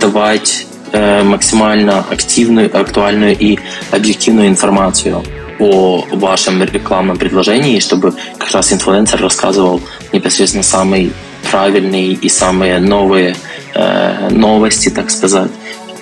давать 0.00 0.66
максимально 0.92 1.98
активную, 2.08 2.74
актуальную 2.74 3.36
и 3.36 3.58
объективную 3.90 4.48
информацию 4.48 5.22
о 5.58 6.06
вашем 6.12 6.62
рекламном 6.62 7.18
предложении, 7.18 7.80
чтобы 7.80 8.14
как 8.38 8.52
раз 8.52 8.72
инфлюенсер 8.72 9.20
рассказывал 9.20 9.82
непосредственно 10.12 10.62
самый 10.62 11.12
правильные 11.50 12.12
и 12.12 12.28
самые 12.28 12.78
новые 12.78 13.36
э, 13.74 14.28
новости, 14.30 14.88
так 14.90 15.10
сказать, 15.10 15.50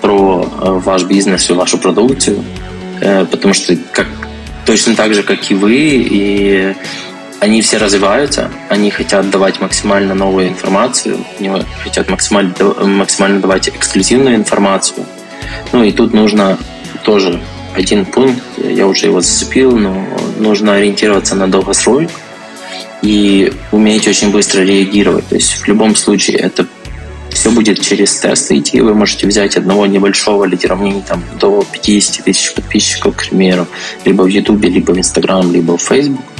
про 0.00 0.42
э, 0.42 0.70
ваш 0.84 1.04
бизнес 1.04 1.50
и 1.50 1.52
вашу 1.52 1.78
продукцию, 1.78 2.44
э, 3.00 3.24
потому 3.26 3.54
что 3.54 3.76
как, 3.92 4.06
точно 4.64 4.94
так 4.94 5.14
же, 5.14 5.22
как 5.22 5.50
и 5.50 5.54
вы, 5.54 5.74
и 5.74 6.74
они 7.40 7.60
все 7.60 7.78
развиваются, 7.78 8.50
они 8.68 8.90
хотят 8.90 9.30
давать 9.30 9.60
максимально 9.60 10.14
новую 10.14 10.48
информацию, 10.48 11.18
они 11.38 11.50
хотят 11.82 12.08
максимально, 12.08 12.54
максимально 12.84 13.40
давать 13.40 13.68
эксклюзивную 13.68 14.36
информацию. 14.36 15.04
Ну 15.72 15.84
и 15.84 15.92
тут 15.92 16.12
нужно 16.14 16.58
тоже 17.04 17.40
один 17.74 18.06
пункт, 18.06 18.42
я 18.56 18.86
уже 18.86 19.06
его 19.06 19.20
зацепил, 19.20 19.76
но 19.76 20.06
нужно 20.38 20.74
ориентироваться 20.74 21.34
на 21.34 21.46
долгосрок, 21.46 22.10
и 23.06 23.52
уметь 23.70 24.08
очень 24.08 24.32
быстро 24.32 24.62
реагировать. 24.62 25.28
То 25.28 25.36
есть 25.36 25.52
в 25.52 25.68
любом 25.68 25.94
случае 25.94 26.38
это 26.38 26.66
все 27.30 27.50
будет 27.50 27.80
через 27.80 28.16
тесты 28.16 28.58
идти. 28.58 28.80
Вы 28.80 28.94
можете 28.94 29.26
взять 29.28 29.56
одного 29.56 29.86
небольшого 29.86 30.44
лидера 30.44 30.74
мнений 30.74 31.04
там, 31.06 31.22
до 31.38 31.64
50 31.72 32.24
тысяч 32.24 32.52
подписчиков, 32.54 33.14
к 33.16 33.28
примеру, 33.28 33.66
либо 34.04 34.22
в 34.22 34.26
YouTube, 34.26 34.64
либо 34.64 34.92
в 34.92 34.98
Instagram, 34.98 35.52
либо 35.52 35.76
в 35.76 35.82
Facebook. 35.82 36.35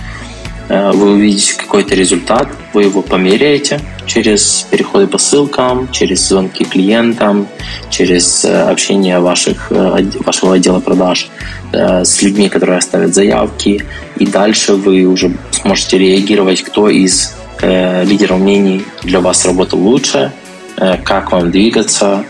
Э, 0.69 0.91
вы 0.93 1.13
увидите 1.13 1.55
какой-то 1.57 1.95
результат, 1.95 2.49
вы 2.73 2.85
его 2.85 3.03
померяете 3.03 3.81
через 4.07 4.67
переходы 4.71 5.07
по 5.07 5.19
ссылкам, 5.19 5.89
через 5.93 6.29
звонки 6.29 6.65
клиентам, 6.65 7.47
через 7.91 8.45
э, 8.45 8.63
общение 8.63 9.21
ваших, 9.21 9.71
э, 9.71 10.05
вашего 10.25 10.55
отдела 10.55 10.81
продаж 10.81 11.29
с 11.73 12.23
людьми, 12.23 12.49
которые 12.49 12.79
оставят 12.79 13.15
заявки. 13.15 13.85
И 14.17 14.27
дальше 14.27 14.75
вы 14.75 15.05
уже 15.05 15.37
сможете 15.51 15.99
реагировать, 15.99 16.63
кто 16.63 16.89
из 16.89 17.35
лидеров 17.61 18.39
мнений 18.39 18.85
для 19.03 19.21
вас 19.21 19.45
работал 19.45 19.81
лучше, 19.81 20.33
как 20.77 21.33
вам 21.33 21.51
двигаться, 21.51 22.25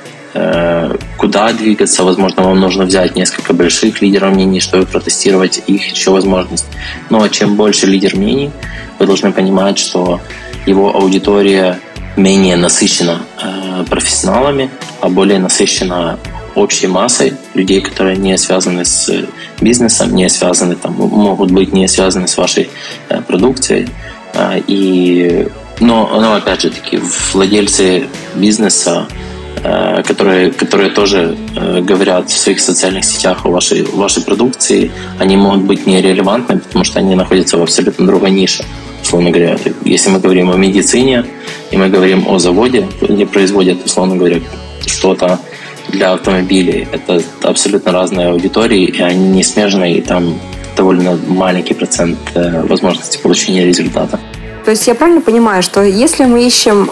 куда 1.17 1.53
двигаться. 1.53 2.05
Возможно, 2.05 2.43
вам 2.43 2.61
нужно 2.61 2.85
взять 2.85 3.17
несколько 3.17 3.53
больших 3.55 4.03
лидеров 4.03 4.35
мнений, 4.35 4.61
чтобы 4.61 4.87
протестировать 4.87 5.63
их 5.67 5.87
еще 5.93 6.11
возможность. 6.11 6.67
Но 7.11 7.27
чем 7.29 7.57
больше 7.57 7.87
лидер 7.87 8.17
мнений, 8.17 8.51
вы 8.99 9.07
должны 9.07 9.33
понимать, 9.33 9.79
что 9.79 10.21
его 10.67 10.95
аудитория 10.95 11.79
менее 12.17 12.57
насыщена 12.57 13.23
э, 13.41 13.85
профессионалами, 13.89 14.71
а 15.01 15.09
более 15.09 15.39
насыщена 15.39 16.19
общей 16.55 16.87
массой 16.87 17.35
людей, 17.55 17.81
которые 17.81 18.17
не 18.17 18.37
связаны 18.39 18.85
с 18.85 19.27
бизнесом, 19.61 20.15
не 20.15 20.29
связаны, 20.29 20.75
там, 20.75 20.95
могут 20.95 21.51
быть 21.51 21.73
не 21.73 21.87
связаны 21.87 22.27
с 22.27 22.37
вашей 22.37 22.71
э, 23.09 23.21
продукцией. 23.21 23.89
Э, 24.33 24.59
и, 24.67 25.47
но, 25.81 26.09
но 26.21 26.35
опять 26.35 26.63
же 26.63 26.71
таки, 26.71 27.01
владельцы 27.33 28.09
бизнеса, 28.35 29.07
э, 29.11 29.26
которые, 30.03 30.51
которые 30.51 30.91
тоже 30.91 31.37
э, 31.57 31.81
говорят 31.81 32.31
в 32.31 32.37
своих 32.37 32.61
социальных 32.61 33.05
сетях 33.05 33.45
о 33.45 33.51
вашей, 33.51 33.83
вашей 33.83 34.23
продукции, 34.23 34.91
они 35.19 35.37
могут 35.37 35.63
быть 35.63 35.87
нерелевантны, 35.87 36.59
потому 36.59 36.85
что 36.85 36.99
они 36.99 37.15
находятся 37.15 37.59
в 37.59 37.63
абсолютно 37.63 38.07
другой 38.07 38.31
нише 38.31 38.65
условно 39.07 39.31
говоря, 39.31 39.57
если 39.85 40.11
мы 40.11 40.19
говорим 40.19 40.51
о 40.51 40.57
медицине, 40.57 41.25
и 41.71 41.77
мы 41.77 41.89
говорим 41.89 42.27
о 42.27 42.39
заводе, 42.39 42.89
где 43.01 43.25
производят, 43.25 43.85
условно 43.85 44.17
говоря, 44.17 44.41
что-то 44.85 45.39
для 45.89 46.13
автомобилей, 46.13 46.89
это 46.91 47.23
абсолютно 47.43 47.93
разные 47.93 48.29
аудитории, 48.29 48.85
и 48.85 49.01
они 49.01 49.29
не 49.29 49.45
смежные, 49.45 49.99
и 49.99 50.01
там 50.01 50.35
довольно 50.77 51.17
маленький 51.29 51.75
процент 51.75 52.19
э, 52.35 52.63
возможности 52.67 53.19
получения 53.23 53.65
результата. 53.65 54.19
То 54.65 54.73
есть 54.73 54.89
я 54.89 54.97
правильно 54.97 55.21
понимаю, 55.21 55.63
что 55.63 55.83
если 55.83 56.25
мы 56.25 56.45
ищем 56.45 56.91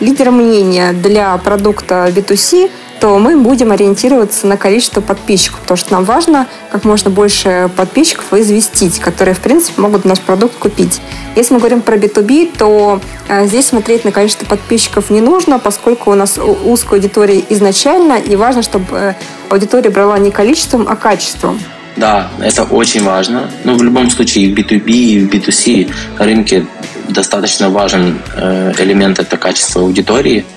лидера 0.00 0.30
мнения 0.30 0.92
для 0.92 1.36
продукта 1.38 2.10
B2C, 2.14 2.70
то 3.00 3.18
мы 3.18 3.38
будем 3.38 3.72
ориентироваться 3.72 4.46
на 4.46 4.58
количество 4.58 5.00
подписчиков, 5.00 5.60
потому 5.60 5.78
что 5.78 5.92
нам 5.92 6.04
важно 6.04 6.46
как 6.70 6.84
можно 6.84 7.10
больше 7.10 7.70
подписчиков 7.74 8.32
известить, 8.34 8.98
которые, 8.98 9.34
в 9.34 9.40
принципе, 9.40 9.80
могут 9.80 10.04
наш 10.04 10.20
продукт 10.20 10.56
купить. 10.56 11.00
Если 11.34 11.54
мы 11.54 11.60
говорим 11.60 11.80
про 11.80 11.96
B2B, 11.96 12.58
то 12.58 13.00
э, 13.28 13.46
здесь 13.46 13.66
смотреть 13.66 14.04
на 14.04 14.12
количество 14.12 14.44
подписчиков 14.44 15.08
не 15.08 15.22
нужно, 15.22 15.58
поскольку 15.58 16.10
у 16.10 16.14
нас 16.14 16.38
узкая 16.38 17.00
аудитория 17.00 17.42
изначально, 17.48 18.18
и 18.18 18.36
важно, 18.36 18.62
чтобы 18.62 18.84
э, 18.90 19.14
аудитория 19.48 19.88
брала 19.88 20.18
не 20.18 20.30
количеством, 20.30 20.86
а 20.86 20.94
качеством. 20.94 21.58
Да, 22.00 22.30
это 22.40 22.64
очень 22.64 23.04
важно. 23.04 23.50
Но 23.64 23.72
ну, 23.72 23.78
в 23.78 23.82
любом 23.82 24.10
случае 24.10 24.46
и 24.46 24.54
в 24.54 24.58
B2B, 24.58 24.90
и 24.90 25.20
в 25.20 25.30
B2C 25.30 25.92
рынке 26.18 26.66
достаточно 27.08 27.68
важен 27.68 28.18
э, 28.34 28.72
элемент 28.78 29.18
это 29.18 29.36
качество 29.36 29.82
аудитории– 29.82 30.44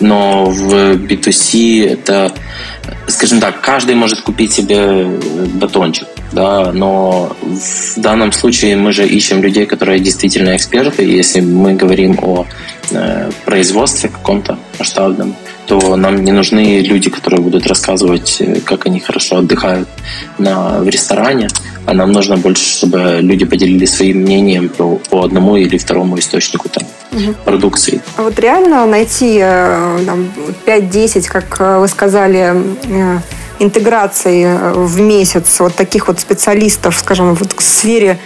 но 0.00 0.46
в 0.46 0.72
B2C 0.96 1.88
это, 1.88 2.32
скажем 3.06 3.40
так, 3.40 3.60
каждый 3.60 3.94
может 3.94 4.20
купить 4.20 4.52
себе 4.52 5.04
батончик, 5.54 6.06
да, 6.32 6.72
но 6.72 7.36
в 7.42 8.00
данном 8.00 8.32
случае 8.32 8.76
мы 8.76 8.92
же 8.92 9.06
ищем 9.06 9.42
людей, 9.42 9.66
которые 9.66 10.00
действительно 10.00 10.56
эксперты, 10.56 11.02
если 11.04 11.40
мы 11.40 11.74
говорим 11.74 12.18
о 12.22 12.46
э, 12.90 13.30
производстве 13.44 14.08
каком-то 14.08 14.58
масштабном, 14.78 15.34
то 15.66 15.96
нам 15.96 16.24
не 16.24 16.32
нужны 16.32 16.80
люди, 16.80 17.10
которые 17.10 17.40
будут 17.40 17.66
рассказывать, 17.66 18.36
э, 18.40 18.60
как 18.60 18.86
они 18.86 19.00
хорошо 19.00 19.36
отдыхают 19.38 19.88
на, 20.38 20.80
в 20.80 20.88
ресторане, 20.88 21.48
а 21.86 21.94
нам 21.94 22.12
нужно 22.12 22.36
больше, 22.36 22.64
чтобы 22.64 23.18
люди 23.20 23.44
поделились 23.44 23.94
своим 23.94 24.18
мнением 24.18 24.68
по, 24.68 24.96
по 25.10 25.24
одному 25.24 25.56
или 25.56 25.76
второму 25.78 26.18
источнику 26.18 26.68
там, 26.68 26.84
угу. 27.12 27.34
продукции. 27.44 28.00
А 28.16 28.22
вот 28.22 28.38
реально 28.38 28.86
найти 28.86 29.38
э, 29.40 29.98
там, 30.06 30.28
5-10, 30.66 31.28
как 31.28 31.60
э, 31.60 31.78
вы 31.78 31.88
сказали, 31.88 32.54
интеграций 33.58 34.46
в 34.74 35.00
месяц 35.00 35.60
вот 35.60 35.74
таких 35.74 36.08
вот 36.08 36.20
специалистов, 36.20 36.96
скажем, 36.98 37.34
вот 37.34 37.52
в 37.52 37.62
сфере 37.62 38.18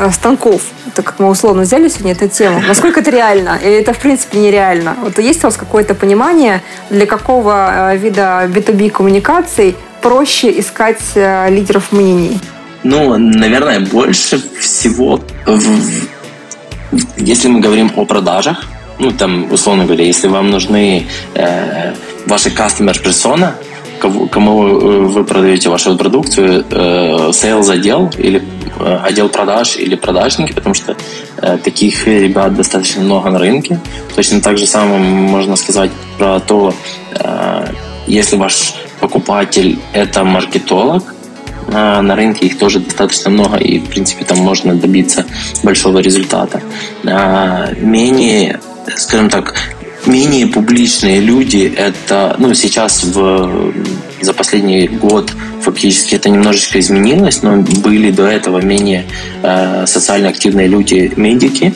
Э, 0.00 0.10
станков. 0.12 0.62
Это 0.86 1.02
как 1.02 1.18
мы 1.18 1.28
условно 1.28 1.62
взяли 1.62 1.88
сегодня 1.88 2.12
эту 2.12 2.28
тему. 2.28 2.62
Насколько 2.68 3.00
это 3.00 3.10
реально? 3.10 3.58
Или 3.60 3.80
это 3.80 3.92
в 3.92 3.98
принципе 3.98 4.38
нереально? 4.38 4.96
Вот 5.02 5.18
есть 5.18 5.40
у 5.40 5.48
вас 5.48 5.56
какое-то 5.56 5.94
понимание, 5.94 6.62
для 6.90 7.06
какого 7.06 7.92
э, 7.92 7.96
вида 7.96 8.48
B2B 8.48 8.90
коммуникаций 8.90 9.74
проще 10.00 10.60
искать 10.60 11.02
э, 11.14 11.50
лидеров 11.50 11.90
мнений? 11.90 12.38
Ну, 12.84 13.18
наверное, 13.18 13.80
больше 13.80 14.40
всего, 14.60 15.20
если 17.16 17.48
мы 17.48 17.58
говорим 17.60 17.90
о 17.96 18.04
продажах, 18.04 18.66
ну, 19.00 19.10
там, 19.10 19.52
условно 19.52 19.84
говоря, 19.84 20.04
если 20.04 20.28
вам 20.28 20.50
нужны 20.50 21.08
э, 21.34 21.92
ваши 22.26 22.50
customer 22.50 22.94
persona, 23.02 23.54
кому 23.98 25.08
вы 25.08 25.24
продаете 25.24 25.68
вашу 25.68 25.96
продукцию, 25.96 26.64
э, 26.70 27.30
sales 27.30 27.70
отдел 27.70 28.10
или 28.18 28.42
Э, 28.80 29.00
отдел 29.02 29.28
продаж 29.28 29.76
или 29.76 29.96
продажники, 29.96 30.52
потому 30.52 30.74
что 30.74 30.96
э, 31.38 31.58
таких 31.58 32.06
ребят 32.06 32.54
достаточно 32.54 33.02
много 33.02 33.30
на 33.30 33.38
рынке. 33.38 33.80
Точно 34.14 34.40
так 34.40 34.56
же 34.56 34.66
самое 34.66 35.00
можно 35.00 35.56
сказать 35.56 35.90
про 36.16 36.38
то, 36.38 36.74
э, 37.12 37.72
если 38.06 38.36
ваш 38.36 38.74
покупатель 39.00 39.78
это 39.92 40.22
маркетолог, 40.24 41.02
э, 41.66 42.00
на 42.00 42.14
рынке 42.14 42.46
их 42.46 42.58
тоже 42.58 42.78
достаточно 42.78 43.30
много, 43.30 43.56
и, 43.56 43.80
в 43.80 43.88
принципе, 43.88 44.24
там 44.24 44.38
можно 44.38 44.74
добиться 44.74 45.24
большого 45.64 45.98
результата. 45.98 46.62
Э, 47.04 47.74
менее, 47.80 48.60
скажем 48.96 49.28
так, 49.28 49.54
менее 50.08 50.46
публичные 50.46 51.20
люди, 51.20 51.72
это, 51.76 52.34
ну, 52.38 52.54
сейчас 52.54 53.04
в, 53.04 53.72
за 54.20 54.32
последний 54.32 54.88
год 54.88 55.32
фактически 55.62 56.14
это 56.14 56.30
немножечко 56.30 56.80
изменилось, 56.80 57.42
но 57.42 57.56
были 57.58 58.10
до 58.10 58.26
этого 58.26 58.60
менее 58.60 59.06
э, 59.42 59.86
социально 59.86 60.28
активные 60.28 60.66
люди, 60.66 61.12
медики, 61.16 61.74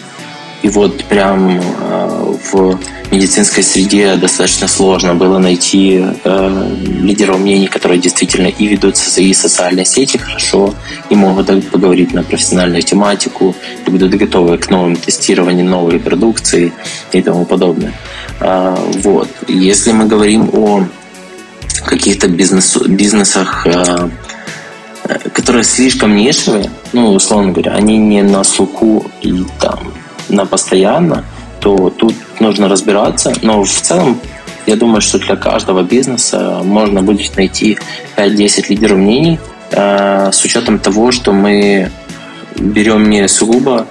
и 0.62 0.68
вот 0.68 1.04
прям 1.04 1.60
э, 1.60 2.34
в 2.52 2.78
медицинской 3.10 3.64
среде 3.64 4.14
достаточно 4.14 4.68
сложно 4.68 5.14
было 5.14 5.38
найти 5.38 6.04
э, 6.24 6.76
лидеров 6.86 7.40
мнений, 7.40 7.66
которые 7.66 8.00
действительно 8.00 8.46
и 8.46 8.66
ведут 8.66 8.96
свои 8.96 9.34
социальные 9.34 9.84
сети 9.84 10.18
хорошо, 10.18 10.74
и 11.10 11.16
могут 11.16 11.68
поговорить 11.70 12.14
на 12.14 12.22
профессиональную 12.22 12.82
тематику, 12.82 13.56
и 13.86 13.90
будут 13.90 14.14
готовы 14.14 14.56
к 14.56 14.70
новым 14.70 14.94
тестированиям 14.94 15.68
новой 15.68 15.98
продукции 15.98 16.72
и 17.10 17.22
тому 17.22 17.44
подобное. 17.44 17.92
Э, 18.40 18.76
вот. 19.02 19.28
Если 19.48 19.90
мы 19.90 20.06
говорим 20.06 20.48
о 20.52 20.86
каких-то 21.84 22.28
бизнес, 22.28 22.76
бизнесах, 22.86 23.66
э, 23.66 24.08
которые 25.32 25.64
слишком 25.64 26.14
нишевые, 26.14 26.70
ну, 26.92 27.12
условно 27.14 27.50
говоря, 27.50 27.72
они 27.72 27.98
не 27.98 28.22
на 28.22 28.44
слуху 28.44 29.04
и 29.22 29.44
там 29.58 29.92
на 30.32 30.46
постоянно, 30.46 31.24
то 31.60 31.90
тут 31.90 32.14
нужно 32.40 32.68
разбираться. 32.68 33.32
Но 33.42 33.62
в 33.62 33.70
целом, 33.70 34.18
я 34.66 34.76
думаю, 34.76 35.00
что 35.00 35.18
для 35.18 35.36
каждого 35.36 35.82
бизнеса 35.82 36.60
можно 36.64 37.02
будет 37.02 37.36
найти 37.36 37.78
5-10 38.16 38.66
лидеров 38.68 38.98
мнений 38.98 39.38
э, 39.70 40.30
с 40.32 40.44
учетом 40.44 40.78
того, 40.78 41.12
что 41.12 41.32
мы 41.32 41.90
берем 42.58 43.08
не 43.08 43.28
сугубо 43.28 43.86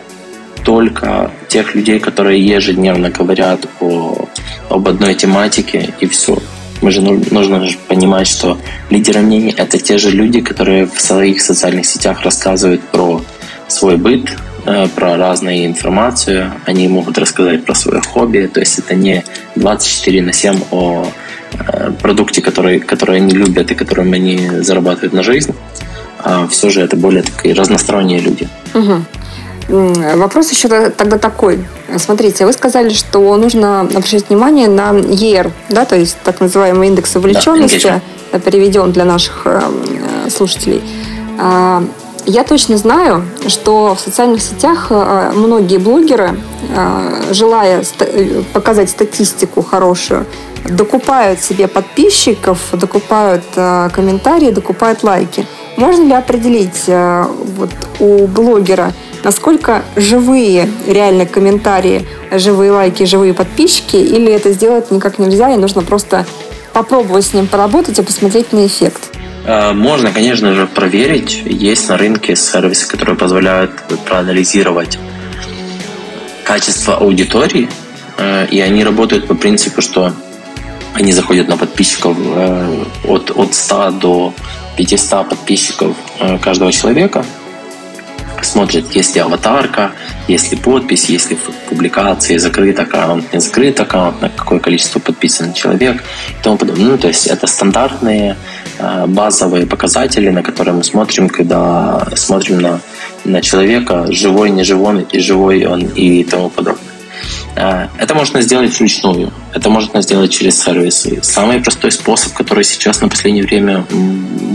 только 0.63 1.31
тех 1.47 1.75
людей, 1.75 1.99
которые 1.99 2.45
ежедневно 2.45 3.09
говорят 3.09 3.65
о, 3.79 4.27
об 4.69 4.87
одной 4.87 5.15
тематике 5.15 5.93
и 5.99 6.07
все. 6.07 6.37
Мы 6.81 6.91
же 6.91 7.01
нужно 7.01 7.67
же 7.67 7.77
понимать, 7.87 8.27
что 8.27 8.57
лидеры 8.89 9.21
мнений 9.21 9.53
это 9.55 9.77
те 9.77 9.97
же 9.97 10.09
люди, 10.09 10.41
которые 10.41 10.87
в 10.87 10.99
своих 10.99 11.41
социальных 11.41 11.85
сетях 11.85 12.21
рассказывают 12.21 12.81
про 12.81 13.21
свой 13.67 13.97
быт, 13.97 14.35
про 14.63 15.17
разную 15.17 15.65
информацию. 15.65 16.51
Они 16.65 16.87
могут 16.87 17.17
рассказать 17.17 17.65
про 17.65 17.75
свое 17.75 18.01
хобби. 18.01 18.49
То 18.53 18.59
есть 18.59 18.79
это 18.79 18.95
не 18.95 19.23
24 19.55 20.21
на 20.21 20.33
7 20.33 20.59
о 20.71 21.05
э, 21.53 21.91
продукте, 22.01 22.41
который, 22.41 22.79
который 22.79 23.17
они 23.17 23.33
любят 23.33 23.71
и 23.71 23.75
которым 23.75 24.13
они 24.13 24.61
зарабатывают 24.61 25.13
на 25.13 25.23
жизнь. 25.23 25.53
А 26.23 26.47
все 26.47 26.69
же 26.69 26.81
это 26.81 26.95
более 26.95 27.23
такие 27.23 27.55
разносторонние 27.55 28.19
люди. 28.19 28.47
Угу. 28.73 29.03
Вопрос 30.17 30.51
еще 30.51 30.89
тогда 30.89 31.17
такой. 31.17 31.65
Смотрите, 31.97 32.45
вы 32.45 32.53
сказали, 32.53 32.89
что 32.89 33.35
нужно 33.37 33.81
обращать 33.81 34.29
внимание 34.29 34.67
на 34.67 34.91
ER, 34.91 35.51
да, 35.69 35.85
то 35.85 35.95
есть 35.95 36.17
так 36.23 36.41
называемый 36.41 36.89
индекс 36.89 37.15
вовлеченности, 37.15 38.01
да, 38.31 38.39
переведем 38.39 38.91
для 38.91 39.05
наших 39.05 39.43
э, 39.45 39.61
слушателей. 40.29 40.81
Я 42.25 42.43
точно 42.43 42.77
знаю, 42.77 43.25
что 43.47 43.95
в 43.95 43.99
социальных 43.99 44.41
сетях 44.43 44.87
э, 44.91 45.31
многие 45.33 45.77
блогеры, 45.77 46.39
э, 46.69 47.33
желая 47.33 47.83
показать 48.53 48.91
статистику 48.91 49.63
хорошую, 49.63 50.27
докупают 50.65 51.41
себе 51.41 51.67
подписчиков, 51.67 52.59
докупают 52.73 53.43
комментарии, 53.55 54.51
докупают 54.51 55.01
лайки. 55.03 55.47
Можно 55.77 56.03
ли 56.03 56.13
определить 56.13 56.83
вот, 56.85 57.71
у 57.99 58.27
блогера, 58.27 58.93
насколько 59.23 59.81
живые 59.95 60.69
реально 60.85 61.25
комментарии, 61.25 62.07
живые 62.31 62.71
лайки, 62.71 63.05
живые 63.05 63.33
подписчики, 63.33 63.95
или 63.95 64.31
это 64.31 64.51
сделать 64.51 64.91
никак 64.91 65.17
нельзя, 65.17 65.51
и 65.51 65.57
нужно 65.57 65.81
просто 65.81 66.27
попробовать 66.73 67.25
с 67.25 67.33
ним 67.33 67.47
поработать 67.47 67.97
и 67.97 68.03
посмотреть 68.03 68.53
на 68.53 68.67
эффект? 68.67 69.11
Э, 69.45 69.73
можно, 69.73 70.11
конечно 70.11 70.53
же, 70.53 70.67
проверить. 70.67 71.41
Есть 71.45 71.89
на 71.89 71.97
рынке 71.97 72.35
сервисы, 72.35 72.87
которые 72.87 73.15
позволяют 73.15 73.71
проанализировать 74.05 74.99
качество 76.43 76.97
аудитории, 76.97 77.69
э, 78.17 78.47
и 78.47 78.59
они 78.59 78.83
работают 78.83 79.27
по 79.27 79.35
принципу, 79.35 79.81
что 79.81 80.13
они 80.93 81.13
заходят 81.13 81.47
на 81.47 81.57
подписчиков 81.57 82.17
э, 82.19 82.83
от, 83.05 83.31
от 83.31 83.53
100 83.55 83.91
до 83.91 84.33
500 84.77 85.29
подписчиков 85.29 85.95
каждого 86.41 86.71
человека, 86.71 87.25
смотрят, 88.43 88.91
есть 88.95 89.15
ли 89.15 89.21
аватарка, 89.21 89.91
есть 90.27 90.51
ли 90.51 90.57
подпись, 90.57 91.09
есть 91.09 91.29
ли 91.29 91.37
публикации, 91.69 92.37
закрыт 92.37 92.79
аккаунт, 92.79 93.33
не 93.33 93.39
закрыт 93.39 93.79
аккаунт, 93.79 94.21
на 94.21 94.29
какое 94.29 94.59
количество 94.59 94.99
подписан 94.99 95.53
человек 95.53 96.03
и 96.29 96.43
тому 96.43 96.57
подобное. 96.57 96.91
Ну, 96.91 96.97
то 96.97 97.07
есть 97.07 97.27
это 97.27 97.47
стандартные 97.47 98.35
базовые 99.07 99.65
показатели, 99.65 100.29
на 100.29 100.43
которые 100.43 100.73
мы 100.73 100.83
смотрим, 100.83 101.29
когда 101.29 102.07
смотрим 102.15 102.59
на, 102.61 102.79
на 103.25 103.41
человека, 103.41 104.07
живой, 104.11 104.49
не 104.49 104.63
живой, 104.63 105.05
и 105.11 105.19
живой 105.19 105.65
он 105.65 105.81
и 105.81 106.23
тому 106.23 106.49
подобное. 106.49 106.91
Э, 107.55 107.87
это 107.97 108.15
можно 108.15 108.41
сделать 108.41 108.77
вручную, 108.77 109.31
это 109.53 109.69
можно 109.69 110.01
сделать 110.01 110.31
через 110.31 110.61
сервисы. 110.63 111.19
Самый 111.21 111.59
простой 111.59 111.91
способ, 111.91 112.33
который 112.33 112.63
сейчас 112.63 113.01
на 113.01 113.09
последнее 113.09 113.43
время 113.43 113.85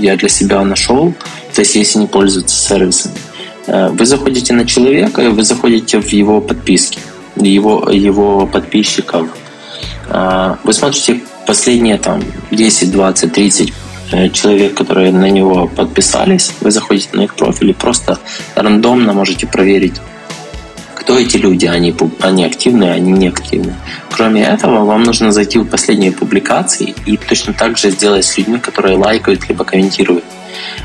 я 0.00 0.16
для 0.16 0.28
себя 0.28 0.62
нашел, 0.64 1.14
то 1.54 1.60
есть 1.60 1.76
если 1.76 1.98
не 2.00 2.06
пользуются 2.06 2.56
сервисами, 2.56 3.14
э, 3.66 3.88
вы 3.88 4.06
заходите 4.06 4.52
на 4.54 4.64
человека, 4.64 5.30
вы 5.30 5.44
заходите 5.44 6.00
в 6.00 6.08
его 6.12 6.40
подписки, 6.40 6.98
его, 7.36 7.90
его 7.90 8.46
подписчиков, 8.46 9.28
вы 10.08 10.72
смотрите 10.72 11.20
последние 11.46 11.98
там 11.98 12.22
10, 12.52 12.92
20, 12.92 13.32
30 13.32 13.72
Э, 13.72 13.85
человек, 14.32 14.74
которые 14.74 15.12
на 15.12 15.30
него 15.30 15.66
подписались, 15.66 16.52
вы 16.60 16.70
заходите 16.70 17.08
на 17.12 17.22
их 17.22 17.34
профиль 17.34 17.70
и 17.70 17.74
просто 17.74 18.18
рандомно 18.54 19.12
можете 19.12 19.46
проверить, 19.46 20.00
кто 20.94 21.18
эти 21.18 21.36
люди, 21.36 21.66
они, 21.66 21.94
они 22.20 22.44
активные, 22.44 22.92
они 22.92 23.12
не 23.12 23.28
активные. 23.28 23.76
Кроме 24.10 24.42
этого, 24.42 24.84
вам 24.84 25.04
нужно 25.04 25.30
зайти 25.30 25.58
в 25.58 25.64
последние 25.64 26.10
публикации 26.10 26.94
и 27.06 27.16
точно 27.16 27.52
так 27.52 27.78
же 27.78 27.90
сделать 27.90 28.24
с 28.24 28.36
людьми, 28.38 28.58
которые 28.58 28.96
лайкают 28.96 29.48
либо 29.48 29.64
комментируют. 29.64 30.24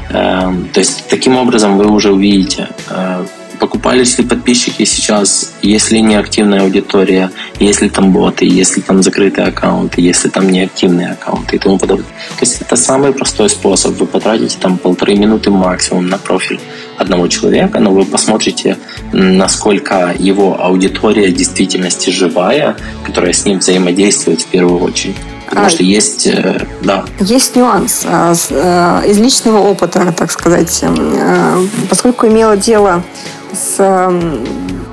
Эм, 0.09 0.67
то 0.73 0.79
есть 0.79 1.07
таким 1.07 1.37
образом 1.37 1.77
вы 1.77 1.87
уже 1.87 2.11
увидите, 2.11 2.69
э, 2.89 3.25
покупались 3.61 4.17
ли 4.17 4.25
подписчики 4.25 4.85
сейчас, 4.85 5.53
если 5.61 5.99
не 5.99 6.15
активная 6.15 6.61
аудитория, 6.61 7.29
если 7.59 7.89
там 7.89 8.11
боты, 8.11 8.45
если 8.45 8.81
там 8.81 9.03
закрытые 9.03 9.47
аккаунты, 9.47 10.01
если 10.01 10.29
там 10.29 10.49
неактивные 10.49 11.11
аккаунты 11.11 11.55
и 11.55 11.59
тому 11.59 11.77
подобное. 11.77 12.07
То 12.39 12.41
есть 12.41 12.59
это 12.59 12.75
самый 12.75 13.13
простой 13.13 13.49
способ. 13.49 13.91
Вы 13.99 14.07
потратите 14.07 14.57
там 14.59 14.79
полторы 14.79 15.15
минуты 15.15 15.51
максимум 15.51 16.09
на 16.09 16.17
профиль 16.17 16.59
одного 16.97 17.27
человека, 17.27 17.79
но 17.79 17.91
вы 17.91 18.03
посмотрите, 18.03 18.77
насколько 19.13 20.15
его 20.17 20.59
аудитория 20.59 21.27
в 21.27 21.35
действительности 21.35 22.09
живая, 22.09 22.75
которая 23.05 23.33
с 23.33 23.45
ним 23.45 23.59
взаимодействует 23.59 24.41
в 24.41 24.47
первую 24.47 24.79
очередь. 24.79 25.17
Потому 25.51 25.67
а, 25.67 25.69
что 25.69 25.83
есть, 25.83 26.27
э, 26.27 26.65
да. 26.81 27.03
Есть 27.19 27.57
нюанс 27.57 28.03
а, 28.05 28.33
э, 28.49 29.09
из 29.09 29.17
личного 29.19 29.57
опыта, 29.57 30.13
так 30.17 30.31
сказать. 30.31 30.79
Э, 30.81 31.57
поскольку 31.89 32.25
имела 32.27 32.55
дело 32.55 33.03
с 33.53 34.13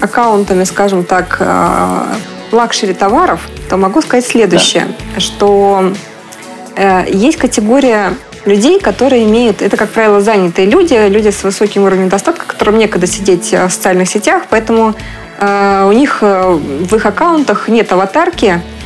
аккаунтами, 0.01 0.65
скажем 0.65 1.05
так, 1.05 1.41
luxury 2.53 2.95
товаров, 2.95 3.41
то 3.69 3.77
могу 3.77 4.01
сказать 4.01 4.27
следующее, 4.27 4.87
да. 5.15 5.21
что 5.21 5.93
есть 7.09 7.39
категория 7.39 8.15
людей, 8.45 8.81
которые 8.81 9.25
имеют, 9.25 9.61
это, 9.63 9.77
как 9.77 9.91
правило, 9.91 10.21
занятые 10.21 10.67
люди, 10.69 10.95
люди 11.09 11.31
с 11.31 11.43
высоким 11.43 11.85
уровнем 11.85 12.09
достатка, 12.09 12.47
которым 12.47 12.79
некогда 12.79 13.07
сидеть 13.07 13.53
в 13.53 13.69
социальных 13.71 14.09
сетях, 14.09 14.45
поэтому 14.49 14.95
у 15.41 15.93
них 15.93 16.23
в 16.23 16.95
их 16.95 17.07
аккаунтах 17.07 17.69
нет 17.69 17.93
аватарки, 17.93 18.63
Э, 18.63 18.78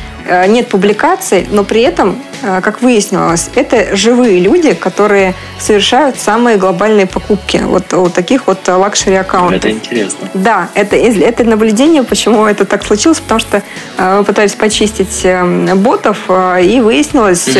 нет 0.47 0.67
публикаций, 0.67 1.47
но 1.51 1.63
при 1.63 1.81
этом, 1.81 2.21
э, 2.41 2.61
как 2.61 2.81
выяснилось, 2.81 3.49
это 3.55 3.95
живые 3.95 4.39
люди, 4.39 4.73
которые 4.73 5.33
совершают 5.59 6.17
самые 6.17 6.57
глобальные 6.57 7.05
покупки 7.05 7.61
вот 7.63 7.93
у 7.93 8.09
таких 8.09 8.47
вот 8.47 8.67
luxury 8.67 9.15
аккаунтов. 9.15 9.59
Это 9.59 9.71
интересно. 9.71 10.29
Да, 10.33 10.69
это, 10.75 10.95
это 10.95 11.43
наблюдение, 11.43 12.03
почему 12.03 12.45
это 12.45 12.65
так 12.65 12.83
случилось, 12.83 13.19
потому 13.19 13.39
что 13.39 13.61
э, 13.97 14.17
мы 14.17 14.23
пытались 14.23 14.53
почистить 14.53 15.21
эм, 15.23 15.77
ботов, 15.79 16.17
и 16.61 16.79
выяснилось, 16.81 17.47
угу. 17.47 17.59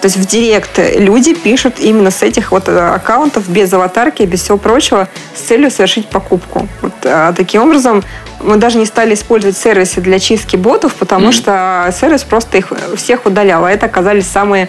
То 0.00 0.06
есть 0.06 0.16
в 0.16 0.26
директ 0.26 0.78
люди 0.96 1.34
пишут 1.34 1.78
именно 1.78 2.10
с 2.10 2.22
этих 2.22 2.52
вот 2.52 2.68
аккаунтов 2.68 3.48
без 3.48 3.72
аватарки 3.72 4.22
и 4.22 4.26
без 4.26 4.42
всего 4.42 4.56
прочего 4.56 5.08
с 5.34 5.40
целью 5.40 5.70
совершить 5.70 6.08
покупку. 6.08 6.68
Вот, 6.80 6.92
а, 7.04 7.32
таким 7.34 7.62
образом 7.62 8.02
мы 8.42 8.56
даже 8.56 8.78
не 8.78 8.86
стали 8.86 9.12
использовать 9.14 9.58
сервисы 9.58 10.00
для 10.00 10.18
чистки 10.18 10.56
ботов, 10.56 10.94
потому 10.94 11.28
mm-hmm. 11.28 11.32
что 11.32 11.94
сервис 11.98 12.24
просто 12.24 12.58
их 12.58 12.72
всех 12.96 13.26
удалял. 13.26 13.64
А 13.66 13.70
это 13.70 13.86
оказались 13.86 14.26
самые 14.26 14.68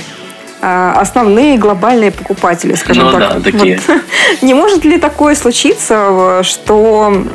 а, 0.61 0.95
основные 0.99 1.57
глобальные 1.57 2.11
покупатели, 2.11 2.75
скажем 2.75 3.05
ну, 3.05 3.11
так. 3.11 3.19
Да, 3.19 3.39
такие. 3.39 3.79
Вот. 3.87 4.01
Не 4.41 4.53
может 4.53 4.83
ли 4.83 4.97
такое 4.99 5.35
случиться, 5.35 6.41
что, 6.43 7.25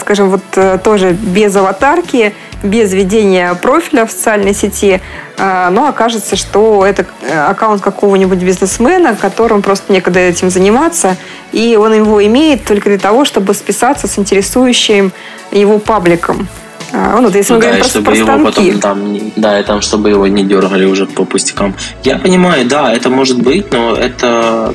скажем, 0.00 0.30
вот 0.30 0.42
э, 0.56 0.78
тоже 0.82 1.12
без 1.12 1.54
аватарки, 1.54 2.34
без 2.62 2.92
ведения 2.92 3.54
профиля 3.54 4.06
в 4.06 4.10
социальной 4.10 4.54
сети, 4.54 5.00
а, 5.38 5.70
но 5.70 5.86
окажется, 5.88 6.36
что 6.36 6.84
это 6.86 7.06
э, 7.22 7.38
аккаунт 7.38 7.82
какого-нибудь 7.82 8.38
бизнесмена, 8.38 9.14
которому 9.14 9.62
просто 9.62 9.92
некогда 9.92 10.20
этим 10.20 10.50
заниматься, 10.50 11.16
и 11.52 11.76
он 11.76 11.92
его 11.92 12.24
имеет 12.24 12.64
только 12.64 12.88
для 12.88 12.98
того, 12.98 13.24
чтобы 13.24 13.54
списаться 13.54 14.06
с 14.08 14.18
интересующим 14.18 15.12
его 15.52 15.78
пабликом. 15.78 16.48
А, 16.92 17.16
ну, 17.16 17.22
вот 17.24 17.34
если 17.34 17.54
мы 17.54 17.60
да, 17.60 17.66
говорим 17.66 17.82
про, 17.82 17.90
чтобы 17.90 18.06
про 18.06 18.16
его 18.16 18.44
потом 18.44 18.80
там, 18.80 19.18
да, 19.36 19.60
и 19.60 19.62
там, 19.62 19.80
чтобы 19.82 20.10
его 20.10 20.26
не 20.26 20.44
дергали 20.44 20.84
уже 20.84 21.06
по 21.06 21.24
пустякам. 21.24 21.74
Я 22.04 22.18
понимаю, 22.18 22.66
да, 22.66 22.92
это 22.92 23.10
может 23.10 23.38
быть, 23.42 23.72
но 23.72 23.94
это 23.94 24.74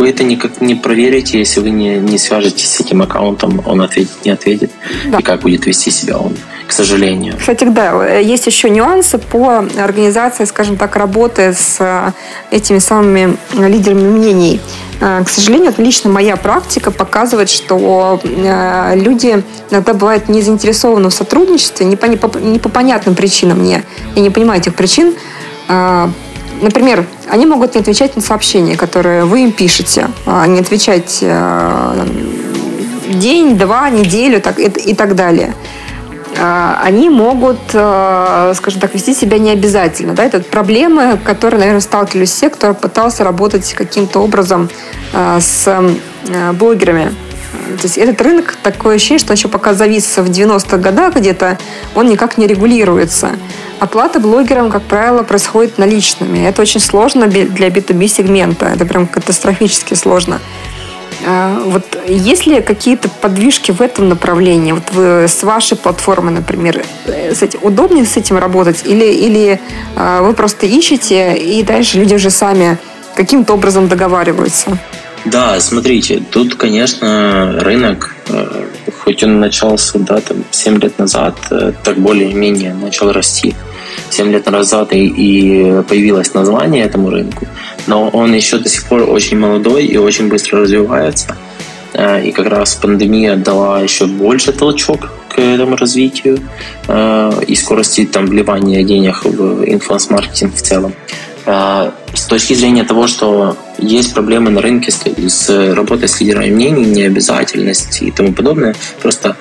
вы 0.00 0.08
это 0.08 0.24
никак 0.24 0.62
не 0.62 0.74
проверите, 0.74 1.38
если 1.38 1.60
вы 1.60 1.70
не, 1.70 1.98
не 1.98 2.16
свяжетесь 2.16 2.70
с 2.70 2.80
этим 2.80 3.02
аккаунтом, 3.02 3.62
он 3.66 3.82
ответит, 3.82 4.24
не 4.24 4.30
ответит, 4.30 4.70
да. 5.06 5.18
и 5.18 5.22
как 5.22 5.40
будет 5.40 5.66
вести 5.66 5.90
себя 5.90 6.16
он, 6.16 6.34
к 6.66 6.72
сожалению. 6.72 7.34
Кстати, 7.38 7.64
да, 7.64 8.16
есть 8.16 8.46
еще 8.46 8.70
нюансы 8.70 9.18
по 9.18 9.58
организации, 9.78 10.46
скажем 10.46 10.78
так, 10.78 10.96
работы 10.96 11.52
с 11.52 11.76
э, 11.80 12.12
этими 12.50 12.78
самыми 12.78 13.36
лидерами 13.58 14.08
мнений. 14.08 14.58
Э, 15.02 15.22
к 15.22 15.28
сожалению, 15.28 15.74
лично 15.76 16.08
моя 16.08 16.36
практика 16.36 16.90
показывает, 16.90 17.50
что 17.50 18.18
э, 18.22 18.92
люди 18.96 19.44
иногда 19.70 19.92
бывают 19.92 20.30
не 20.30 20.40
заинтересованы 20.40 21.10
в 21.10 21.14
сотрудничестве, 21.14 21.84
не 21.84 21.96
по, 21.96 22.06
не 22.06 22.16
по, 22.16 22.38
не 22.38 22.58
по 22.58 22.70
понятным 22.70 23.14
причинам. 23.14 23.62
Не, 23.62 23.82
я 24.14 24.22
не 24.22 24.30
понимаю 24.30 24.60
этих 24.60 24.74
причин. 24.74 25.12
Например, 26.60 27.06
они 27.30 27.46
могут 27.46 27.74
не 27.74 27.80
отвечать 27.80 28.16
на 28.16 28.22
сообщения, 28.22 28.76
которые 28.76 29.24
вы 29.24 29.44
им 29.44 29.52
пишете, 29.52 30.08
а 30.26 30.46
не 30.46 30.60
отвечать 30.60 31.18
э, 31.22 32.06
день, 33.08 33.56
два, 33.56 33.88
неделю 33.90 34.40
так, 34.40 34.58
и, 34.58 34.64
и 34.64 34.94
так 34.94 35.14
далее. 35.14 35.54
А, 36.38 36.80
они 36.82 37.08
могут, 37.08 37.58
э, 37.72 38.52
скажем 38.56 38.80
так, 38.80 38.94
вести 38.94 39.14
себя 39.14 39.38
необязательно. 39.38 40.14
Да? 40.14 40.24
Это 40.24 40.40
проблемы, 40.40 41.18
которые, 41.24 41.60
наверное, 41.60 41.80
сталкивались 41.80 42.30
все, 42.30 42.50
кто 42.50 42.74
пытался 42.74 43.24
работать 43.24 43.72
каким-то 43.72 44.20
образом 44.20 44.68
э, 45.12 45.38
с 45.40 45.68
блогерами. 46.58 47.14
То 47.52 47.84
есть 47.84 47.98
этот 47.98 48.20
рынок, 48.20 48.56
такое 48.62 48.96
ощущение, 48.96 49.18
что 49.18 49.32
еще 49.32 49.48
пока 49.48 49.74
завис 49.74 50.16
в 50.16 50.30
90-х 50.30 50.76
годах 50.76 51.16
где-то, 51.16 51.58
он 51.94 52.08
никак 52.08 52.38
не 52.38 52.46
регулируется. 52.46 53.30
Оплата 53.78 54.20
блогерам, 54.20 54.70
как 54.70 54.82
правило, 54.82 55.22
происходит 55.22 55.78
наличными. 55.78 56.46
Это 56.46 56.62
очень 56.62 56.80
сложно 56.80 57.26
для 57.26 57.68
B2B 57.68 58.08
сегмента. 58.08 58.66
Это 58.66 58.84
прям 58.84 59.06
катастрофически 59.06 59.94
сложно. 59.94 60.40
А, 61.26 61.60
вот 61.64 61.98
есть 62.06 62.46
ли 62.46 62.60
какие-то 62.60 63.08
подвижки 63.08 63.72
в 63.72 63.80
этом 63.80 64.08
направлении? 64.08 64.72
Вот 64.72 64.90
вы 64.92 65.28
с 65.28 65.42
вашей 65.42 65.76
платформы, 65.76 66.30
например, 66.30 66.82
с 67.06 67.42
этим, 67.42 67.60
удобнее 67.62 68.04
с 68.04 68.16
этим 68.16 68.38
работать? 68.38 68.82
Или, 68.84 69.04
или 69.04 69.60
а, 69.96 70.22
вы 70.22 70.32
просто 70.34 70.66
ищете, 70.66 71.34
и 71.34 71.62
дальше 71.62 71.98
люди 71.98 72.14
уже 72.14 72.30
сами 72.30 72.78
каким-то 73.14 73.54
образом 73.54 73.88
договариваются? 73.88 74.78
Да, 75.26 75.60
смотрите, 75.60 76.22
тут, 76.30 76.54
конечно, 76.54 77.58
рынок, 77.60 78.14
э, 78.28 78.64
хоть 79.04 79.22
он 79.22 79.38
начался, 79.38 79.98
да, 79.98 80.20
там, 80.20 80.38
7 80.50 80.78
лет 80.78 80.98
назад, 80.98 81.36
э, 81.50 81.72
так 81.84 81.98
более-менее 81.98 82.72
начал 82.72 83.12
расти. 83.12 83.54
7 84.08 84.30
лет 84.32 84.50
назад 84.50 84.92
и, 84.94 85.06
и 85.06 85.82
появилось 85.82 86.32
название 86.32 86.84
этому 86.84 87.10
рынку, 87.10 87.46
но 87.86 88.08
он 88.08 88.32
еще 88.34 88.58
до 88.58 88.68
сих 88.70 88.86
пор 88.88 89.02
очень 89.10 89.38
молодой 89.38 89.84
и 89.84 89.98
очень 89.98 90.28
быстро 90.28 90.60
развивается. 90.60 91.36
Э, 91.92 92.24
и 92.24 92.32
как 92.32 92.46
раз 92.46 92.74
пандемия 92.76 93.36
дала 93.36 93.80
еще 93.80 94.06
больше 94.06 94.52
толчок 94.52 95.10
к 95.28 95.38
этому 95.38 95.76
развитию 95.76 96.38
и 97.46 97.54
скорости 97.54 98.04
там 98.04 98.26
вливания 98.26 98.82
денег 98.82 99.24
в 99.24 99.64
инфлюенс-маркетинг 99.64 100.56
в 100.56 100.60
целом. 100.60 100.92
А, 101.46 101.94
с 102.14 102.24
точки 102.26 102.54
зрения 102.54 102.84
того, 102.84 103.06
что 103.06 103.56
есть 103.78 104.14
проблемы 104.14 104.50
на 104.50 104.60
рынке 104.60 104.90
с, 104.90 105.00
с 105.28 105.74
работой 105.74 106.08
с 106.08 106.20
лидерами 106.20 106.50
мнений, 106.50 106.84
необязательность 106.84 108.02
и 108.02 108.10
тому 108.10 108.32
подобное, 108.32 108.74
просто 109.00 109.36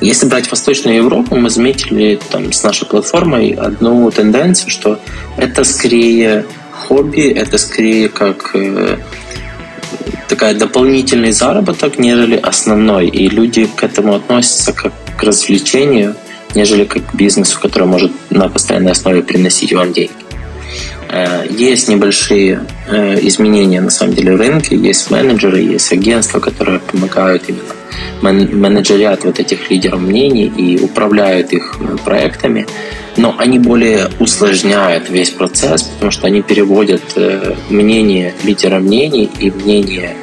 если 0.00 0.26
брать 0.26 0.50
Восточную 0.50 0.96
Европу, 0.96 1.36
мы 1.36 1.50
заметили 1.50 2.18
там, 2.30 2.52
с 2.52 2.62
нашей 2.62 2.86
платформой 2.86 3.50
одну 3.50 4.10
тенденцию, 4.10 4.70
что 4.70 4.98
это 5.36 5.64
скорее 5.64 6.46
хобби, 6.72 7.28
это 7.28 7.58
скорее 7.58 8.08
как 8.08 8.52
э, 8.54 8.96
такая 10.28 10.54
дополнительный 10.54 11.32
заработок, 11.32 11.98
нежели 11.98 12.36
основной. 12.36 13.08
И 13.08 13.28
люди 13.28 13.66
к 13.66 13.82
этому 13.82 14.14
относятся 14.14 14.72
как 14.72 14.92
к 15.16 15.22
развлечению, 15.22 16.16
нежели 16.54 16.84
как 16.84 17.06
к 17.06 17.14
бизнесу, 17.14 17.60
который 17.60 17.86
может 17.86 18.12
на 18.30 18.48
постоянной 18.48 18.92
основе 18.92 19.22
приносить 19.22 19.72
вам 19.72 19.92
деньги. 19.92 20.25
Э, 21.08 21.46
есть 21.48 21.88
небольшие 21.88 22.60
э, 22.88 23.18
изменения 23.26 23.80
на 23.80 23.90
самом 23.90 24.14
деле 24.14 24.32
в 24.32 24.36
рынке, 24.36 24.76
есть 24.76 25.10
менеджеры, 25.10 25.60
есть 25.60 25.92
агентства, 25.92 26.40
которые 26.40 26.80
помогают 26.80 27.44
именно 27.48 27.74
менеджерят 28.22 29.24
вот 29.24 29.38
этих 29.38 29.70
лидеров 29.70 30.00
мнений 30.00 30.46
и 30.46 30.78
управляют 30.82 31.52
их 31.52 31.76
э, 31.80 31.96
проектами, 32.04 32.66
но 33.16 33.34
они 33.38 33.58
более 33.58 34.08
усложняют 34.18 35.08
весь 35.08 35.30
процесс, 35.30 35.82
потому 35.82 36.10
что 36.10 36.26
они 36.26 36.42
переводят 36.42 37.02
мнение 37.70 38.34
лидера 38.42 38.78
мнений 38.78 39.30
и 39.38 39.50
мнение 39.50 40.16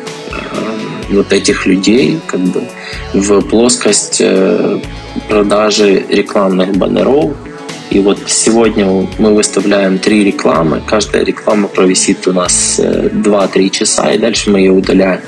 вот 1.10 1.32
этих 1.32 1.66
людей 1.66 2.20
как 2.28 2.40
бы 2.40 2.64
в 3.14 3.42
плоскость 3.42 4.22
продажи 5.28 6.06
рекламных 6.10 6.76
баннеров, 6.76 7.36
и 7.94 8.00
вот 8.00 8.18
сегодня 8.26 9.08
мы 9.20 9.36
выставляем 9.36 10.00
три 10.00 10.24
рекламы. 10.24 10.82
Каждая 10.88 11.24
реклама 11.24 11.68
провисит 11.68 12.28
у 12.28 12.34
нас 12.34 12.80
2-3 12.80 13.50
э, 13.54 13.70
часа, 13.70 14.12
и 14.12 14.18
дальше 14.18 14.50
мы 14.50 14.60
ее 14.60 14.72
удаляем. 14.72 15.22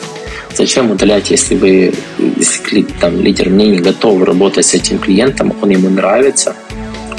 Зачем 0.51 0.89
удалять, 0.89 1.29
если 1.29 1.55
вы, 1.55 1.93
если 2.17 2.81
там, 2.99 3.21
лидер 3.21 3.49
мнений 3.49 3.77
готов 3.77 4.23
работать 4.23 4.65
с 4.65 4.73
этим 4.73 4.97
клиентом, 4.97 5.53
он 5.61 5.69
ему 5.69 5.89
нравится, 5.89 6.55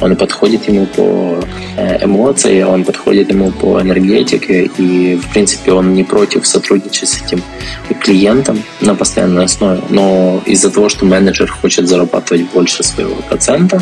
он 0.00 0.16
подходит 0.16 0.66
ему 0.66 0.86
по 0.86 1.38
э, 1.76 2.04
эмоции, 2.04 2.62
он 2.62 2.84
подходит 2.84 3.30
ему 3.30 3.52
по 3.52 3.80
энергетике, 3.80 4.68
и, 4.78 5.14
в 5.14 5.32
принципе, 5.32 5.70
он 5.70 5.94
не 5.94 6.02
против 6.02 6.44
сотрудничать 6.44 7.08
с 7.08 7.22
этим 7.22 7.40
клиентом 8.00 8.64
на 8.80 8.96
постоянной 8.96 9.44
основе. 9.44 9.80
Но 9.90 10.42
из-за 10.44 10.72
того, 10.72 10.88
что 10.88 11.04
менеджер 11.04 11.48
хочет 11.48 11.86
зарабатывать 11.86 12.50
больше 12.52 12.82
своего 12.82 13.14
процента, 13.28 13.80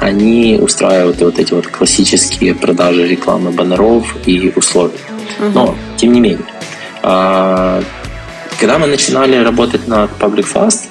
они 0.00 0.58
устраивают 0.60 1.20
вот 1.20 1.38
эти 1.38 1.52
вот 1.52 1.66
классические 1.66 2.54
продажи 2.54 3.06
рекламы 3.06 3.50
баннеров 3.50 4.14
и 4.26 4.52
условий. 4.54 4.98
Угу. 5.38 5.50
Но, 5.54 5.74
тем 5.96 6.12
не 6.12 6.20
менее, 6.20 6.46
а, 7.02 7.82
когда 8.58 8.78
мы 8.78 8.86
начинали 8.86 9.36
работать 9.36 9.86
над 9.88 10.10
Public 10.18 10.46
Fast, 10.52 10.88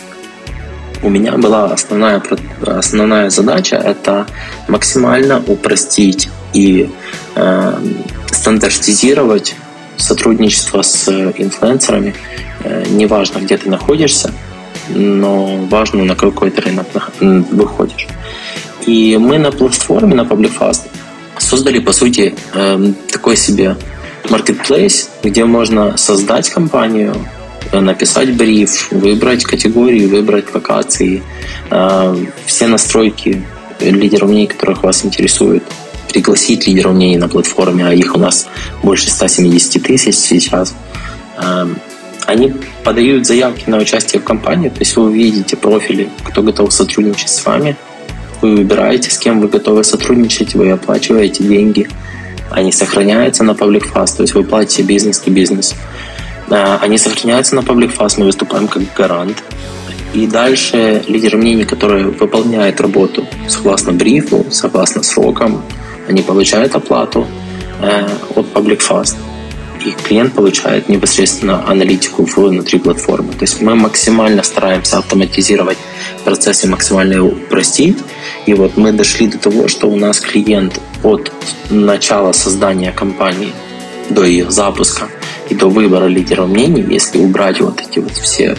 у 1.01 1.09
меня 1.09 1.33
была 1.38 1.65
основная, 1.65 2.21
основная 2.65 3.29
задача 3.29 3.75
это 3.75 4.25
максимально 4.67 5.43
упростить 5.45 6.29
и 6.53 6.89
э, 7.35 7.73
стандартизировать 8.31 9.55
сотрудничество 9.97 10.81
с 10.81 11.07
инфлюенсерами. 11.09 12.15
Э, 12.63 12.85
неважно, 12.89 13.39
где 13.39 13.57
ты 13.57 13.69
находишься, 13.69 14.33
но 14.89 15.57
важно, 15.69 16.03
на 16.05 16.15
какой 16.15 16.49
ты 16.49 16.61
рынок 16.61 16.88
выходишь. 17.19 18.07
И 18.86 19.17
мы 19.17 19.38
на 19.39 19.52
платформе, 19.52 20.15
на 20.15 20.21
PublicFast, 20.21 20.82
создали, 21.38 21.80
по 21.80 21.91
сути, 21.93 22.36
эм, 22.54 22.95
такой 23.12 23.36
себе 23.36 23.76
marketplace, 24.26 25.10
где 25.24 25.45
можно 25.45 25.98
создать 25.98 26.50
компанию, 26.50 27.15
э, 27.71 27.80
написать 27.80 28.36
бриф, 28.36 28.91
выбрать 28.91 29.43
категории, 29.43 30.06
выбрать 30.06 30.54
локации, 30.54 31.24
э, 31.71 32.26
все 32.45 32.67
настройки 32.67 33.43
лидеров 33.80 34.30
мнений, 34.30 34.48
которых 34.48 34.84
вас 34.84 35.04
интересуют, 35.04 35.63
пригласить 36.10 36.67
лидеров 36.67 36.93
мнений 36.93 37.17
на 37.17 37.28
платформе, 37.28 37.88
а 37.88 37.93
их 37.93 38.15
у 38.15 38.19
нас 38.19 38.48
больше 38.84 39.10
170 39.10 39.84
тысяч 39.84 40.15
сейчас. 40.15 40.74
Эм, 41.38 41.78
они 42.26 42.54
подают 42.84 43.26
заявки 43.28 43.69
на 43.69 43.78
участие 43.78 44.21
в 44.21 44.24
компании, 44.24 44.69
то 44.69 44.80
есть 44.80 44.95
вы 44.95 45.06
увидите 45.06 45.58
профили, 45.58 46.10
кто 46.24 46.41
готов 46.41 46.74
сотрудничать 46.74 47.30
с 47.30 47.45
вами, 47.45 47.76
вы 48.45 48.55
выбираете, 48.58 49.10
с 49.10 49.17
кем 49.17 49.41
вы 49.41 49.47
готовы 49.47 49.84
сотрудничать, 49.84 50.53
вы 50.53 50.71
оплачиваете 50.71 51.43
деньги, 51.43 51.88
они 52.51 52.71
сохраняются 52.71 53.43
на 53.43 53.51
Public 53.51 53.91
Fast, 53.93 54.17
то 54.17 54.21
есть 54.21 54.36
вы 54.36 54.43
платите 54.43 54.84
бизнес 54.84 55.21
to 55.25 55.31
бизнес. 55.31 55.75
Они 56.49 56.97
сохраняются 56.97 57.55
на 57.55 57.62
Public 57.62 57.97
Fast, 57.97 58.19
мы 58.19 58.25
выступаем 58.25 58.67
как 58.67 58.84
гарант. 58.93 59.43
И 60.13 60.27
дальше 60.27 61.03
лидеры 61.08 61.38
мнений, 61.38 61.65
которые 61.65 62.05
выполняют 62.05 62.79
работу 62.79 63.27
согласно 63.47 63.91
брифу, 63.91 64.45
согласно 64.51 65.03
срокам, 65.03 65.62
они 66.08 66.21
получают 66.21 66.75
оплату 66.75 67.27
э, 67.81 68.08
от 68.36 68.45
Public 68.53 68.79
Fast 68.88 69.17
и 69.86 69.91
клиент 69.91 70.34
получает 70.34 70.89
непосредственно 70.89 71.67
аналитику 71.67 72.24
внутри 72.24 72.80
платформы. 72.80 73.34
То 73.34 73.43
есть 73.43 73.62
мы 73.62 73.76
максимально 73.76 74.43
стараемся 74.43 74.98
автоматизировать 74.98 75.78
процессы, 76.24 76.67
максимально 76.67 77.24
упростить. 77.24 77.98
И 78.45 78.54
вот 78.54 78.78
мы 78.78 78.91
дошли 78.91 79.28
до 79.28 79.38
того, 79.38 79.67
что 79.67 79.88
у 79.88 79.95
нас 79.95 80.19
клиент 80.19 80.82
от 81.04 81.32
начала 81.69 82.32
создания 82.32 82.91
компании 82.91 83.54
до 84.10 84.24
ее 84.24 84.50
запуска 84.52 85.08
и 85.50 85.56
до 85.56 85.67
выбора 85.67 86.06
лидера 86.06 86.45
мнений, 86.45 86.86
если 86.93 87.19
убрать 87.19 87.62
вот 87.62 87.82
эти 87.82 88.00
вот 88.00 88.13
все 88.13 88.56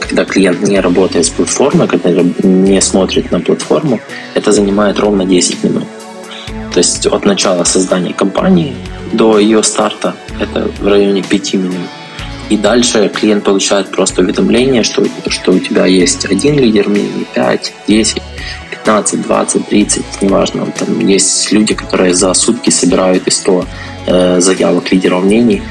когда 0.00 0.24
клиент 0.24 0.60
не 0.68 0.78
работает 0.80 1.26
с 1.26 1.30
платформой, 1.30 1.88
когда 1.88 2.10
не 2.42 2.80
смотрит 2.80 3.30
на 3.30 3.40
платформу, 3.40 4.00
это 4.34 4.52
занимает 4.52 4.98
ровно 5.00 5.24
10 5.24 5.64
минут. 5.64 5.84
То 6.72 6.78
есть 6.78 7.06
от 7.06 7.24
начала 7.24 7.64
создания 7.64 8.12
компании 8.12 8.74
до 9.12 9.38
ее 9.38 9.62
старта 9.62 10.14
это 10.40 10.70
в 10.80 10.86
районе 10.86 11.22
5 11.22 11.54
минут. 11.54 11.88
И 12.50 12.56
дальше 12.56 13.08
клиент 13.08 13.44
получает 13.44 13.90
просто 13.90 14.20
уведомление, 14.20 14.82
что, 14.82 15.04
что 15.28 15.52
у 15.52 15.58
тебя 15.58 15.86
есть 15.86 16.26
один 16.26 16.58
лидер 16.58 16.88
мнений, 16.88 17.26
5, 17.34 17.72
10, 17.88 18.22
15, 18.70 19.22
20, 19.22 19.68
30, 19.68 20.04
неважно. 20.20 20.66
Там 20.78 20.98
есть 20.98 21.52
люди, 21.52 21.74
которые 21.74 22.14
за 22.14 22.34
сутки 22.34 22.70
собирают 22.70 23.26
и 23.26 23.30
100 23.30 23.64
э, 24.06 24.40
заявок 24.40 24.92
лидеров 24.92 25.24
мнений 25.24 25.62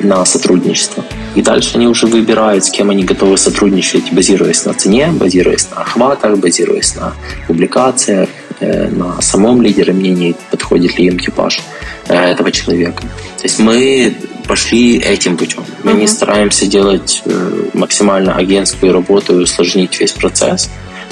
на 0.00 0.24
сотрудничество. 0.24 1.04
И 1.34 1.42
дальше 1.42 1.76
они 1.76 1.86
уже 1.86 2.06
выбирают, 2.06 2.64
с 2.64 2.70
кем 2.70 2.90
они 2.90 3.04
готовы 3.04 3.38
сотрудничать, 3.38 4.12
базируясь 4.12 4.64
на 4.64 4.74
цене, 4.74 5.08
базируясь 5.12 5.70
на 5.70 5.82
охватах, 5.82 6.38
базируясь 6.38 6.96
на 6.96 7.14
публикациях, 7.46 8.28
на 8.60 9.20
самом 9.22 9.62
лидере 9.62 9.92
мнений, 9.92 10.36
подходит 10.50 10.98
ли 10.98 11.06
им 11.06 11.18
типаж 11.18 11.60
э, 12.08 12.14
этого 12.14 12.50
человека. 12.52 13.02
То 13.02 13.44
есть 13.44 13.58
мы 13.58 14.14
пошли 14.46 14.98
этим 14.98 15.36
путем. 15.36 15.64
Мы 15.84 15.92
uh-huh. 15.92 16.00
не 16.00 16.06
стараемся 16.06 16.66
делать 16.66 17.22
э, 17.24 17.68
максимально 17.74 18.34
агентскую 18.34 18.92
работу 18.92 19.38
и 19.38 19.42
усложнить 19.44 20.00
весь 20.00 20.12
процесс. 20.12 20.70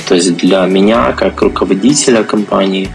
То 0.09 0.15
есть 0.15 0.37
для 0.37 0.67
меня, 0.67 1.13
как 1.13 1.43
руководителя 1.43 2.23
компании, 2.25 2.89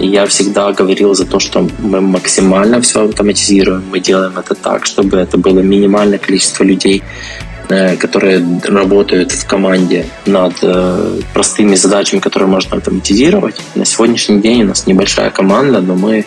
я 0.00 0.26
всегда 0.26 0.72
говорил 0.72 1.14
за 1.14 1.24
то, 1.24 1.38
что 1.38 1.68
мы 1.78 2.00
максимально 2.00 2.80
все 2.80 3.04
автоматизируем, 3.04 3.84
мы 3.90 4.00
делаем 4.00 4.36
это 4.38 4.54
так, 4.54 4.86
чтобы 4.86 5.18
это 5.18 5.38
было 5.38 5.60
минимальное 5.60 6.18
количество 6.18 6.64
людей, 6.64 7.02
э, 7.02 7.53
которые 7.68 8.44
работают 8.64 9.32
в 9.32 9.46
команде 9.46 10.06
над 10.26 10.54
э, 10.62 11.20
простыми 11.32 11.74
задачами, 11.74 12.20
которые 12.20 12.48
можно 12.48 12.76
автоматизировать. 12.76 13.56
На 13.74 13.84
сегодняшний 13.84 14.40
день 14.40 14.62
у 14.64 14.66
нас 14.66 14.86
небольшая 14.86 15.30
команда, 15.30 15.80
но 15.80 15.94
мы 15.94 16.26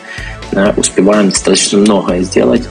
э, 0.52 0.74
успеваем 0.76 1.30
достаточно 1.30 1.78
многое 1.78 2.24
сделать 2.24 2.64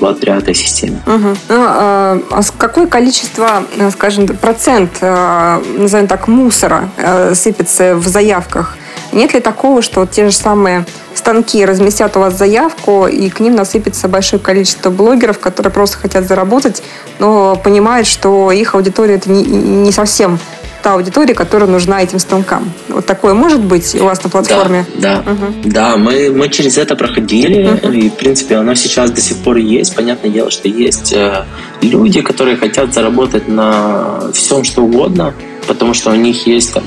благодаря 0.00 0.38
этой 0.38 0.54
системе. 0.54 0.98
Угу. 1.06 1.36
а, 1.50 2.18
а 2.30 2.40
какое 2.56 2.86
количество, 2.86 3.64
скажем, 3.92 4.26
процент, 4.26 5.02
назовем 5.02 6.06
так, 6.06 6.26
мусора 6.26 6.88
сыпется 7.34 7.94
в 7.96 8.08
заявках? 8.08 8.78
Нет 9.12 9.34
ли 9.34 9.40
такого, 9.40 9.82
что 9.82 10.06
те 10.06 10.30
же 10.30 10.32
самые 10.34 10.86
станки 11.18 11.64
разместят 11.64 12.16
у 12.16 12.20
вас 12.20 12.36
заявку, 12.36 13.06
и 13.06 13.28
к 13.28 13.40
ним 13.40 13.54
насыпется 13.54 14.08
большое 14.08 14.40
количество 14.40 14.90
блогеров, 14.90 15.38
которые 15.38 15.72
просто 15.72 15.98
хотят 15.98 16.26
заработать, 16.26 16.82
но 17.18 17.56
понимают, 17.56 18.06
что 18.06 18.50
их 18.52 18.74
аудитория 18.74 19.16
это 19.16 19.30
не, 19.30 19.42
не 19.42 19.92
совсем 19.92 20.38
та 20.82 20.94
аудитория, 20.94 21.34
которая 21.34 21.68
нужна 21.68 22.02
этим 22.02 22.18
станкам. 22.18 22.70
Вот 22.88 23.04
такое 23.04 23.34
может 23.34 23.60
быть 23.60 23.94
у 23.96 24.04
вас 24.04 24.22
на 24.22 24.30
платформе? 24.30 24.86
Да, 24.96 25.22
да. 25.24 25.32
Угу. 25.32 25.44
Да, 25.64 25.96
мы, 25.96 26.30
мы 26.30 26.48
через 26.48 26.78
это 26.78 26.94
проходили, 26.94 27.68
угу. 27.68 27.92
и, 27.92 28.08
в 28.08 28.14
принципе, 28.14 28.56
оно 28.56 28.74
сейчас 28.74 29.10
до 29.10 29.20
сих 29.20 29.38
пор 29.38 29.56
есть. 29.56 29.94
Понятное 29.96 30.30
дело, 30.30 30.50
что 30.50 30.68
есть 30.68 31.12
э, 31.12 31.44
люди, 31.82 32.22
которые 32.22 32.56
хотят 32.56 32.94
заработать 32.94 33.48
на 33.48 34.30
всем, 34.32 34.64
что 34.64 34.82
угодно, 34.82 35.34
потому 35.66 35.94
что 35.94 36.10
у 36.10 36.14
них 36.14 36.46
есть 36.46 36.72
там 36.72 36.84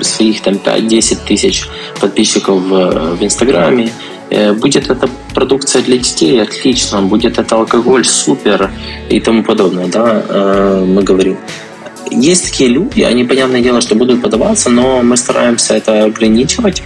своих 0.00 0.42
там 0.42 0.54
5-10 0.54 1.18
тысяч 1.26 1.68
подписчиков 2.00 2.60
в, 2.62 3.16
в 3.16 3.22
Инстаграме, 3.22 3.92
э, 4.30 4.52
Будет 4.52 4.90
эта 4.90 5.08
продукция 5.34 5.82
для 5.82 5.96
детей, 5.96 6.40
отлично. 6.42 7.02
Будет 7.02 7.38
это 7.38 7.56
алкоголь, 7.56 8.04
супер 8.04 8.70
и 9.08 9.20
тому 9.20 9.42
подобное, 9.42 9.86
да, 9.86 10.22
э, 10.28 10.84
мы 10.86 11.02
говорим. 11.02 11.36
Есть 12.10 12.50
такие 12.50 12.70
люди, 12.70 13.02
они, 13.02 13.24
понятное 13.24 13.60
дело, 13.60 13.80
что 13.80 13.94
будут 13.94 14.22
подаваться, 14.22 14.70
но 14.70 15.02
мы 15.02 15.16
стараемся 15.16 15.74
это 15.74 16.04
ограничивать 16.04 16.82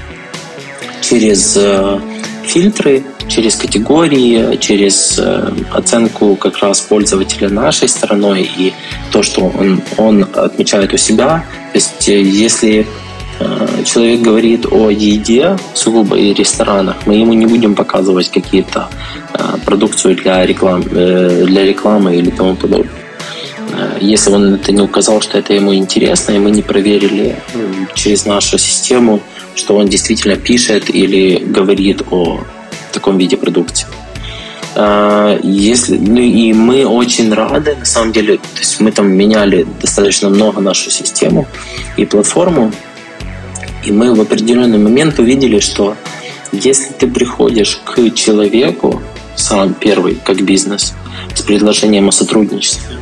через 1.00 1.56
э, 1.56 1.98
фильтры, 2.42 3.04
через 3.28 3.56
категории, 3.56 4.56
через 4.56 5.18
э, 5.18 5.50
оценку 5.72 6.36
как 6.36 6.58
раз 6.58 6.80
пользователя 6.80 7.48
нашей 7.48 7.88
стороной 7.88 8.42
и 8.42 8.72
то, 9.12 9.22
что 9.22 9.52
он, 9.58 9.82
он 9.96 10.26
отмечает 10.34 10.92
у 10.92 10.96
себя. 10.96 11.44
То 11.74 11.78
есть 11.78 12.08
э, 12.08 12.22
если 12.22 12.86
человек 13.84 14.20
говорит 14.20 14.64
о 14.70 14.90
еде 14.90 15.58
сугубо 15.74 16.16
и 16.16 16.32
ресторанах, 16.32 17.04
мы 17.04 17.16
ему 17.16 17.32
не 17.32 17.46
будем 17.46 17.74
показывать 17.74 18.30
какие-то 18.30 18.88
продукцию 19.66 20.14
для, 20.14 20.46
реклам, 20.46 20.82
для 20.82 21.64
рекламы 21.64 22.16
или 22.16 22.30
тому 22.30 22.54
подобное. 22.54 23.04
Э, 23.74 23.98
если 24.00 24.30
он 24.30 24.54
это 24.54 24.72
не 24.72 24.82
указал, 24.82 25.20
что 25.20 25.38
это 25.38 25.52
ему 25.52 25.74
интересно, 25.74 26.32
и 26.32 26.38
мы 26.38 26.50
не 26.50 26.62
проверили 26.62 27.36
через 27.94 28.24
нашу 28.24 28.58
систему, 28.58 29.20
что 29.56 29.76
он 29.76 29.88
действительно 29.88 30.36
пишет 30.36 30.94
или 30.94 31.38
говорит 31.38 32.02
о 32.10 32.40
таком 32.92 33.18
виде 33.18 33.36
продукции. 33.36 33.88
Э, 34.74 35.38
если, 35.42 35.96
ну 35.96 36.20
и 36.20 36.52
мы 36.52 36.86
очень 36.86 37.32
рады, 37.32 37.76
на 37.76 37.84
самом 37.84 38.12
деле, 38.12 38.38
то 38.38 38.58
есть 38.58 38.80
мы 38.80 38.90
там 38.92 39.12
меняли 39.12 39.66
достаточно 39.80 40.28
много 40.28 40.60
нашу 40.60 40.90
систему 40.90 41.46
и 41.96 42.04
платформу, 42.04 42.72
и 43.84 43.92
мы 43.92 44.14
в 44.14 44.20
определенный 44.20 44.78
момент 44.78 45.18
увидели, 45.18 45.60
что 45.60 45.96
если 46.52 46.92
ты 46.92 47.06
приходишь 47.06 47.80
к 47.84 48.10
человеку, 48.14 49.02
сам 49.36 49.74
первый, 49.74 50.14
как 50.14 50.42
бизнес, 50.42 50.94
с 51.34 51.42
предложением 51.42 52.08
о 52.08 52.12
сотрудничестве, 52.12 52.96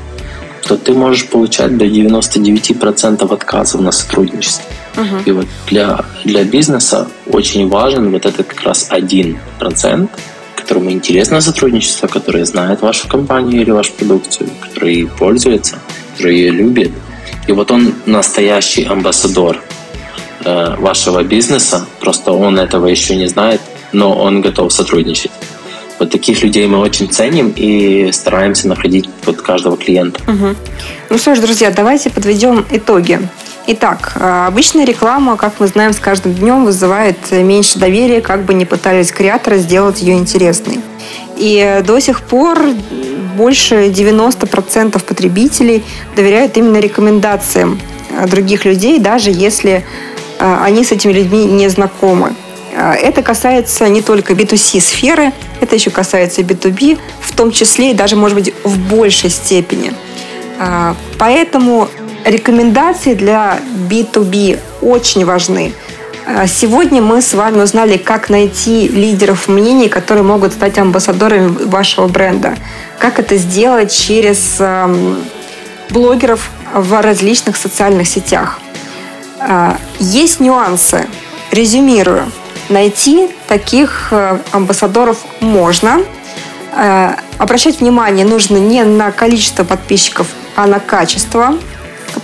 то 0.66 0.76
ты 0.76 0.92
можешь 0.92 1.28
получать 1.28 1.76
до 1.76 1.84
99% 1.84 3.32
отказов 3.32 3.80
на 3.80 3.92
сотрудничество. 3.92 4.64
Uh-huh. 4.94 5.22
И 5.26 5.30
вот 5.32 5.46
для, 5.68 6.04
для 6.24 6.44
бизнеса 6.44 7.08
очень 7.26 7.68
важен 7.68 8.10
вот 8.10 8.26
этот 8.26 8.46
как 8.46 8.62
раз 8.62 8.86
один 8.90 9.38
процент, 9.58 10.10
которому 10.62 10.90
интересно 10.90 11.40
сотрудничество, 11.40 12.06
который 12.06 12.44
знает 12.44 12.82
вашу 12.82 13.08
компанию 13.08 13.62
или 13.62 13.70
вашу 13.70 13.92
продукцию, 13.92 14.48
который 14.60 15.06
пользуется, 15.06 15.78
который 16.12 16.36
ее 16.36 16.50
любит. 16.50 16.92
И 17.48 17.52
вот 17.52 17.70
он 17.70 17.94
настоящий 18.06 18.84
амбассадор 18.84 19.60
э, 20.44 20.76
вашего 20.78 21.22
бизнеса, 21.24 21.84
просто 22.00 22.32
он 22.32 22.58
этого 22.58 22.86
еще 22.86 23.16
не 23.16 23.26
знает, 23.26 23.60
но 23.92 24.14
он 24.14 24.40
готов 24.40 24.72
сотрудничать. 24.72 25.32
Вот 25.98 26.10
таких 26.10 26.42
людей 26.42 26.66
мы 26.66 26.78
очень 26.78 27.08
ценим 27.10 27.52
и 27.54 28.10
стараемся 28.12 28.68
находить 28.68 29.08
под 29.24 29.42
каждого 29.42 29.76
клиента. 29.76 30.20
Угу. 30.28 30.56
Ну 31.10 31.18
что 31.18 31.34
ж, 31.34 31.40
друзья, 31.40 31.70
давайте 31.70 32.10
подведем 32.10 32.64
итоги. 32.70 33.20
Итак, 33.64 34.14
э, 34.16 34.46
обычная 34.48 34.84
реклама, 34.84 35.36
как 35.36 35.60
мы 35.60 35.68
знаем, 35.68 35.92
с 35.92 36.00
каждым 36.00 36.34
днем 36.34 36.64
вызывает 36.64 37.30
меньше 37.30 37.78
доверия, 37.78 38.20
как 38.20 38.42
бы 38.42 38.54
ни 38.54 38.64
пытались 38.64 39.12
креаторы 39.12 39.58
сделать 39.58 40.02
ее 40.02 40.14
интересной. 40.14 40.80
И 41.36 41.80
до 41.86 42.00
сих 42.00 42.22
пор 42.22 42.60
больше 43.36 43.88
90% 43.88 45.04
потребителей 45.04 45.84
доверяют 46.16 46.56
именно 46.56 46.78
рекомендациям 46.78 47.80
э, 48.10 48.26
других 48.26 48.64
людей, 48.64 48.98
даже 48.98 49.30
если 49.30 49.84
э, 50.40 50.56
они 50.64 50.84
с 50.84 50.90
этими 50.90 51.12
людьми 51.12 51.44
не 51.44 51.68
знакомы. 51.68 52.34
Это 52.74 53.22
касается 53.22 53.86
не 53.90 54.00
только 54.00 54.32
B2C 54.32 54.80
сферы, 54.80 55.32
это 55.60 55.74
еще 55.74 55.90
касается 55.90 56.40
B2B, 56.40 56.98
в 57.20 57.36
том 57.36 57.52
числе 57.52 57.90
и 57.90 57.94
даже, 57.94 58.16
может 58.16 58.34
быть, 58.34 58.54
в 58.64 58.78
большей 58.88 59.28
степени. 59.28 59.92
Поэтому 61.18 61.90
рекомендации 62.24 63.14
для 63.14 63.58
B2B 63.88 64.58
очень 64.80 65.24
важны. 65.24 65.72
А, 66.26 66.46
сегодня 66.46 67.02
мы 67.02 67.20
с 67.22 67.34
вами 67.34 67.62
узнали, 67.62 67.96
как 67.96 68.30
найти 68.30 68.88
лидеров 68.88 69.48
мнений, 69.48 69.88
которые 69.88 70.24
могут 70.24 70.52
стать 70.52 70.78
амбассадорами 70.78 71.48
вашего 71.66 72.08
бренда. 72.08 72.56
Как 72.98 73.18
это 73.18 73.36
сделать 73.36 73.92
через 73.92 74.60
блогеров 75.90 76.50
в 76.72 77.02
различных 77.02 77.56
социальных 77.56 78.06
сетях. 78.08 78.60
Есть 79.98 80.40
нюансы. 80.40 81.06
Резюмирую. 81.50 82.30
Найти 82.70 83.28
таких 83.46 84.08
э, 84.12 84.38
амбассадоров 84.52 85.18
можно. 85.40 86.00
Э, 86.74 87.16
обращать 87.36 87.80
внимание 87.80 88.24
нужно 88.24 88.56
не 88.56 88.82
на 88.84 89.10
количество 89.10 89.62
подписчиков, 89.62 90.28
а 90.56 90.66
на 90.66 90.80
качество 90.80 91.58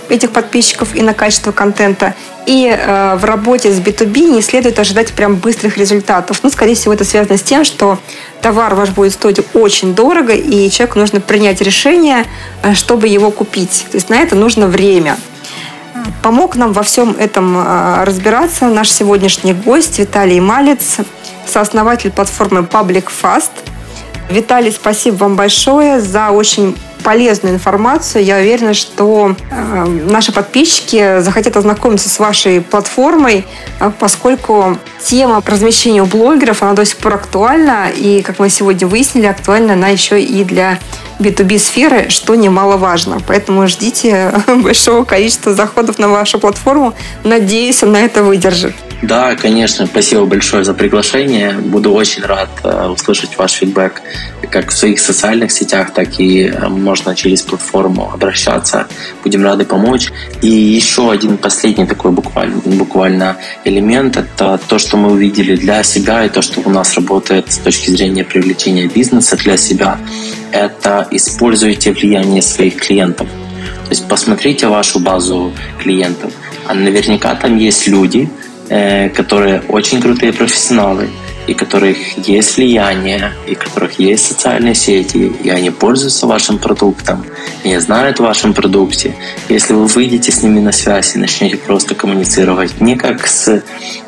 этих 0.09 0.31
подписчиков 0.31 0.95
и 0.95 1.01
на 1.01 1.13
качество 1.13 1.51
контента. 1.51 2.13
И 2.45 2.67
э, 2.67 3.15
в 3.15 3.25
работе 3.25 3.71
с 3.71 3.79
B2B 3.79 4.31
не 4.31 4.41
следует 4.41 4.79
ожидать 4.79 5.13
прям 5.13 5.35
быстрых 5.35 5.77
результатов. 5.77 6.39
Ну, 6.43 6.49
скорее 6.49 6.75
всего, 6.75 6.93
это 6.93 7.05
связано 7.05 7.37
с 7.37 7.43
тем, 7.43 7.63
что 7.63 7.99
товар 8.41 8.75
ваш 8.75 8.89
будет 8.89 9.13
стоить 9.13 9.39
очень 9.53 9.93
дорого, 9.93 10.33
и 10.33 10.69
человеку 10.69 10.99
нужно 10.99 11.21
принять 11.21 11.61
решение, 11.61 12.25
э, 12.63 12.73
чтобы 12.73 13.07
его 13.07 13.31
купить. 13.31 13.85
То 13.91 13.97
есть 13.97 14.09
на 14.09 14.15
это 14.15 14.35
нужно 14.35 14.67
время. 14.67 15.17
Помог 16.21 16.55
нам 16.55 16.73
во 16.73 16.83
всем 16.83 17.15
этом 17.17 17.55
а, 17.57 18.03
разбираться 18.05 18.65
наш 18.65 18.89
сегодняшний 18.89 19.53
гость 19.53 19.99
Виталий 19.99 20.39
Малец, 20.39 20.97
сооснователь 21.45 22.11
платформы 22.11 22.61
Public 22.61 23.07
Fast. 23.21 23.51
Виталий, 24.29 24.71
спасибо 24.71 25.15
вам 25.15 25.35
большое 25.35 25.99
за 25.99 26.29
очень 26.29 26.75
полезную 27.03 27.55
информацию. 27.55 28.23
Я 28.23 28.37
уверена, 28.37 28.73
что 28.73 29.35
э, 29.51 29.85
наши 29.85 30.31
подписчики 30.31 31.19
захотят 31.21 31.57
ознакомиться 31.57 32.09
с 32.09 32.19
вашей 32.19 32.61
платформой, 32.61 33.45
э, 33.79 33.91
поскольку 33.99 34.77
тема 35.01 35.41
размещения 35.45 36.03
у 36.03 36.05
блогеров, 36.05 36.63
она 36.63 36.73
до 36.73 36.85
сих 36.85 36.97
пор 36.97 37.15
актуальна. 37.15 37.89
И, 37.95 38.21
как 38.21 38.39
мы 38.39 38.49
сегодня 38.49 38.87
выяснили, 38.87 39.25
актуальна 39.25 39.73
она 39.73 39.89
еще 39.89 40.21
и 40.21 40.43
для 40.43 40.79
B2B 41.19 41.59
сферы, 41.59 42.09
что 42.09 42.35
немаловажно. 42.35 43.19
Поэтому 43.27 43.67
ждите 43.67 44.33
большого 44.47 45.03
количества 45.03 45.53
заходов 45.53 45.99
на 45.99 46.09
вашу 46.09 46.39
платформу. 46.39 46.93
Надеюсь, 47.23 47.83
она 47.83 48.01
это 48.01 48.23
выдержит. 48.23 48.75
Да, 49.01 49.35
конечно. 49.35 49.85
Спасибо 49.85 50.25
большое 50.25 50.65
за 50.65 50.73
приглашение. 50.73 51.53
Буду 51.53 51.93
очень 51.93 52.21
рад 52.23 52.49
э, 52.63 52.87
услышать 52.87 53.37
ваш 53.37 53.53
фидбэк 53.53 54.01
как 54.51 54.71
в 54.71 54.73
своих 54.73 54.99
социальных 54.99 55.51
сетях, 55.51 55.93
так 55.93 56.19
и 56.19 56.47
э, 56.47 56.67
можно 56.67 57.15
через 57.15 57.41
платформу 57.41 58.11
обращаться. 58.13 58.87
Будем 59.23 59.43
рады 59.43 59.63
помочь. 59.63 60.11
И 60.41 60.49
еще 60.49 61.11
один 61.11 61.37
последний 61.37 61.85
такой 61.85 62.11
буквально, 62.11 62.57
буквально 62.65 63.37
элемент– 63.63 64.17
это 64.17 64.59
то, 64.67 64.77
что 64.77 64.97
мы 64.97 65.11
увидели 65.11 65.55
для 65.55 65.81
себя 65.83 66.25
и 66.25 66.29
то, 66.29 66.41
что 66.41 66.61
у 66.65 66.69
нас 66.69 66.95
работает 66.95 67.51
с 67.53 67.57
точки 67.57 67.91
зрения 67.91 68.25
привлечения 68.25 68.87
бизнеса 68.87 69.37
для 69.37 69.55
себя. 69.55 69.97
Это 70.51 71.07
используйте 71.11 71.93
влияние 71.93 72.41
своих 72.41 72.75
клиентов. 72.75 73.29
То 73.85 73.91
есть 73.91 74.07
посмотрите 74.09 74.67
вашу 74.67 74.99
базу 74.99 75.53
клиентов. 75.81 76.33
А 76.67 76.73
наверняка 76.73 77.33
там 77.35 77.57
есть 77.57 77.87
люди, 77.87 78.29
Э, 78.69 79.09
которые 79.09 79.63
очень 79.67 79.99
крутые 79.99 80.31
профессионалы, 80.31 81.09
и 81.47 81.55
которых 81.55 81.97
есть 82.27 82.55
влияние, 82.55 83.33
и 83.47 83.55
которых 83.55 83.97
есть 83.97 84.27
социальные 84.27 84.75
сети, 84.75 85.33
и 85.43 85.49
они 85.49 85.71
пользуются 85.71 86.27
вашим 86.27 86.59
продуктом, 86.59 87.25
и 87.63 87.75
знают 87.77 88.19
о 88.19 88.23
вашем 88.23 88.53
продукте. 88.53 89.15
Если 89.47 89.73
вы 89.73 89.87
выйдете 89.87 90.31
с 90.31 90.43
ними 90.43 90.59
на 90.59 90.71
связь 90.71 91.15
и 91.15 91.17
начнете 91.17 91.57
просто 91.57 91.95
коммуницировать 91.95 92.79
не 92.79 92.95
как 92.95 93.25
с 93.25 93.63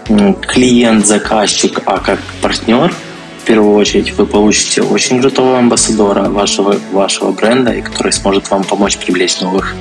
клиент-заказчик, 0.05 1.81
а 1.85 1.97
как 1.97 2.19
партнер, 2.43 2.93
в 3.41 3.43
первую 3.45 3.75
очередь 3.75 4.11
вы 4.11 4.27
получите 4.27 4.83
очень 4.83 5.19
крутого 5.21 5.57
амбассадора 5.57 6.29
вашего, 6.29 6.75
вашего 6.91 7.31
бренда, 7.31 7.71
и 7.71 7.81
который 7.81 8.11
сможет 8.11 8.51
вам 8.51 8.63
помочь 8.63 8.97
привлечь 8.97 9.41
новых 9.41 9.75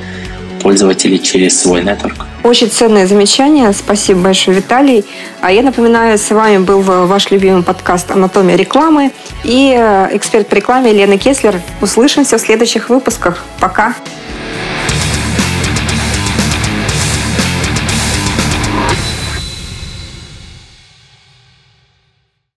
пользователей 0.60 1.18
через 1.18 1.60
свой 1.60 1.82
нетворк. 1.82 2.26
Очень 2.42 2.70
ценное 2.70 3.06
замечание. 3.06 3.72
Спасибо 3.72 4.20
большое, 4.20 4.58
Виталий. 4.58 5.04
А 5.40 5.52
я 5.52 5.62
напоминаю, 5.62 6.18
с 6.18 6.30
вами 6.30 6.58
был 6.58 6.80
ваш 6.82 7.30
любимый 7.30 7.62
подкаст 7.62 8.10
«Анатомия 8.10 8.56
рекламы» 8.56 9.12
и 9.44 9.74
э, 9.76 10.08
эксперт 10.12 10.48
по 10.48 10.54
рекламе 10.54 10.92
Лена 10.92 11.18
Кеслер. 11.18 11.60
Услышимся 11.80 12.38
в 12.38 12.40
следующих 12.40 12.88
выпусках. 12.88 13.44
Пока! 13.60 13.94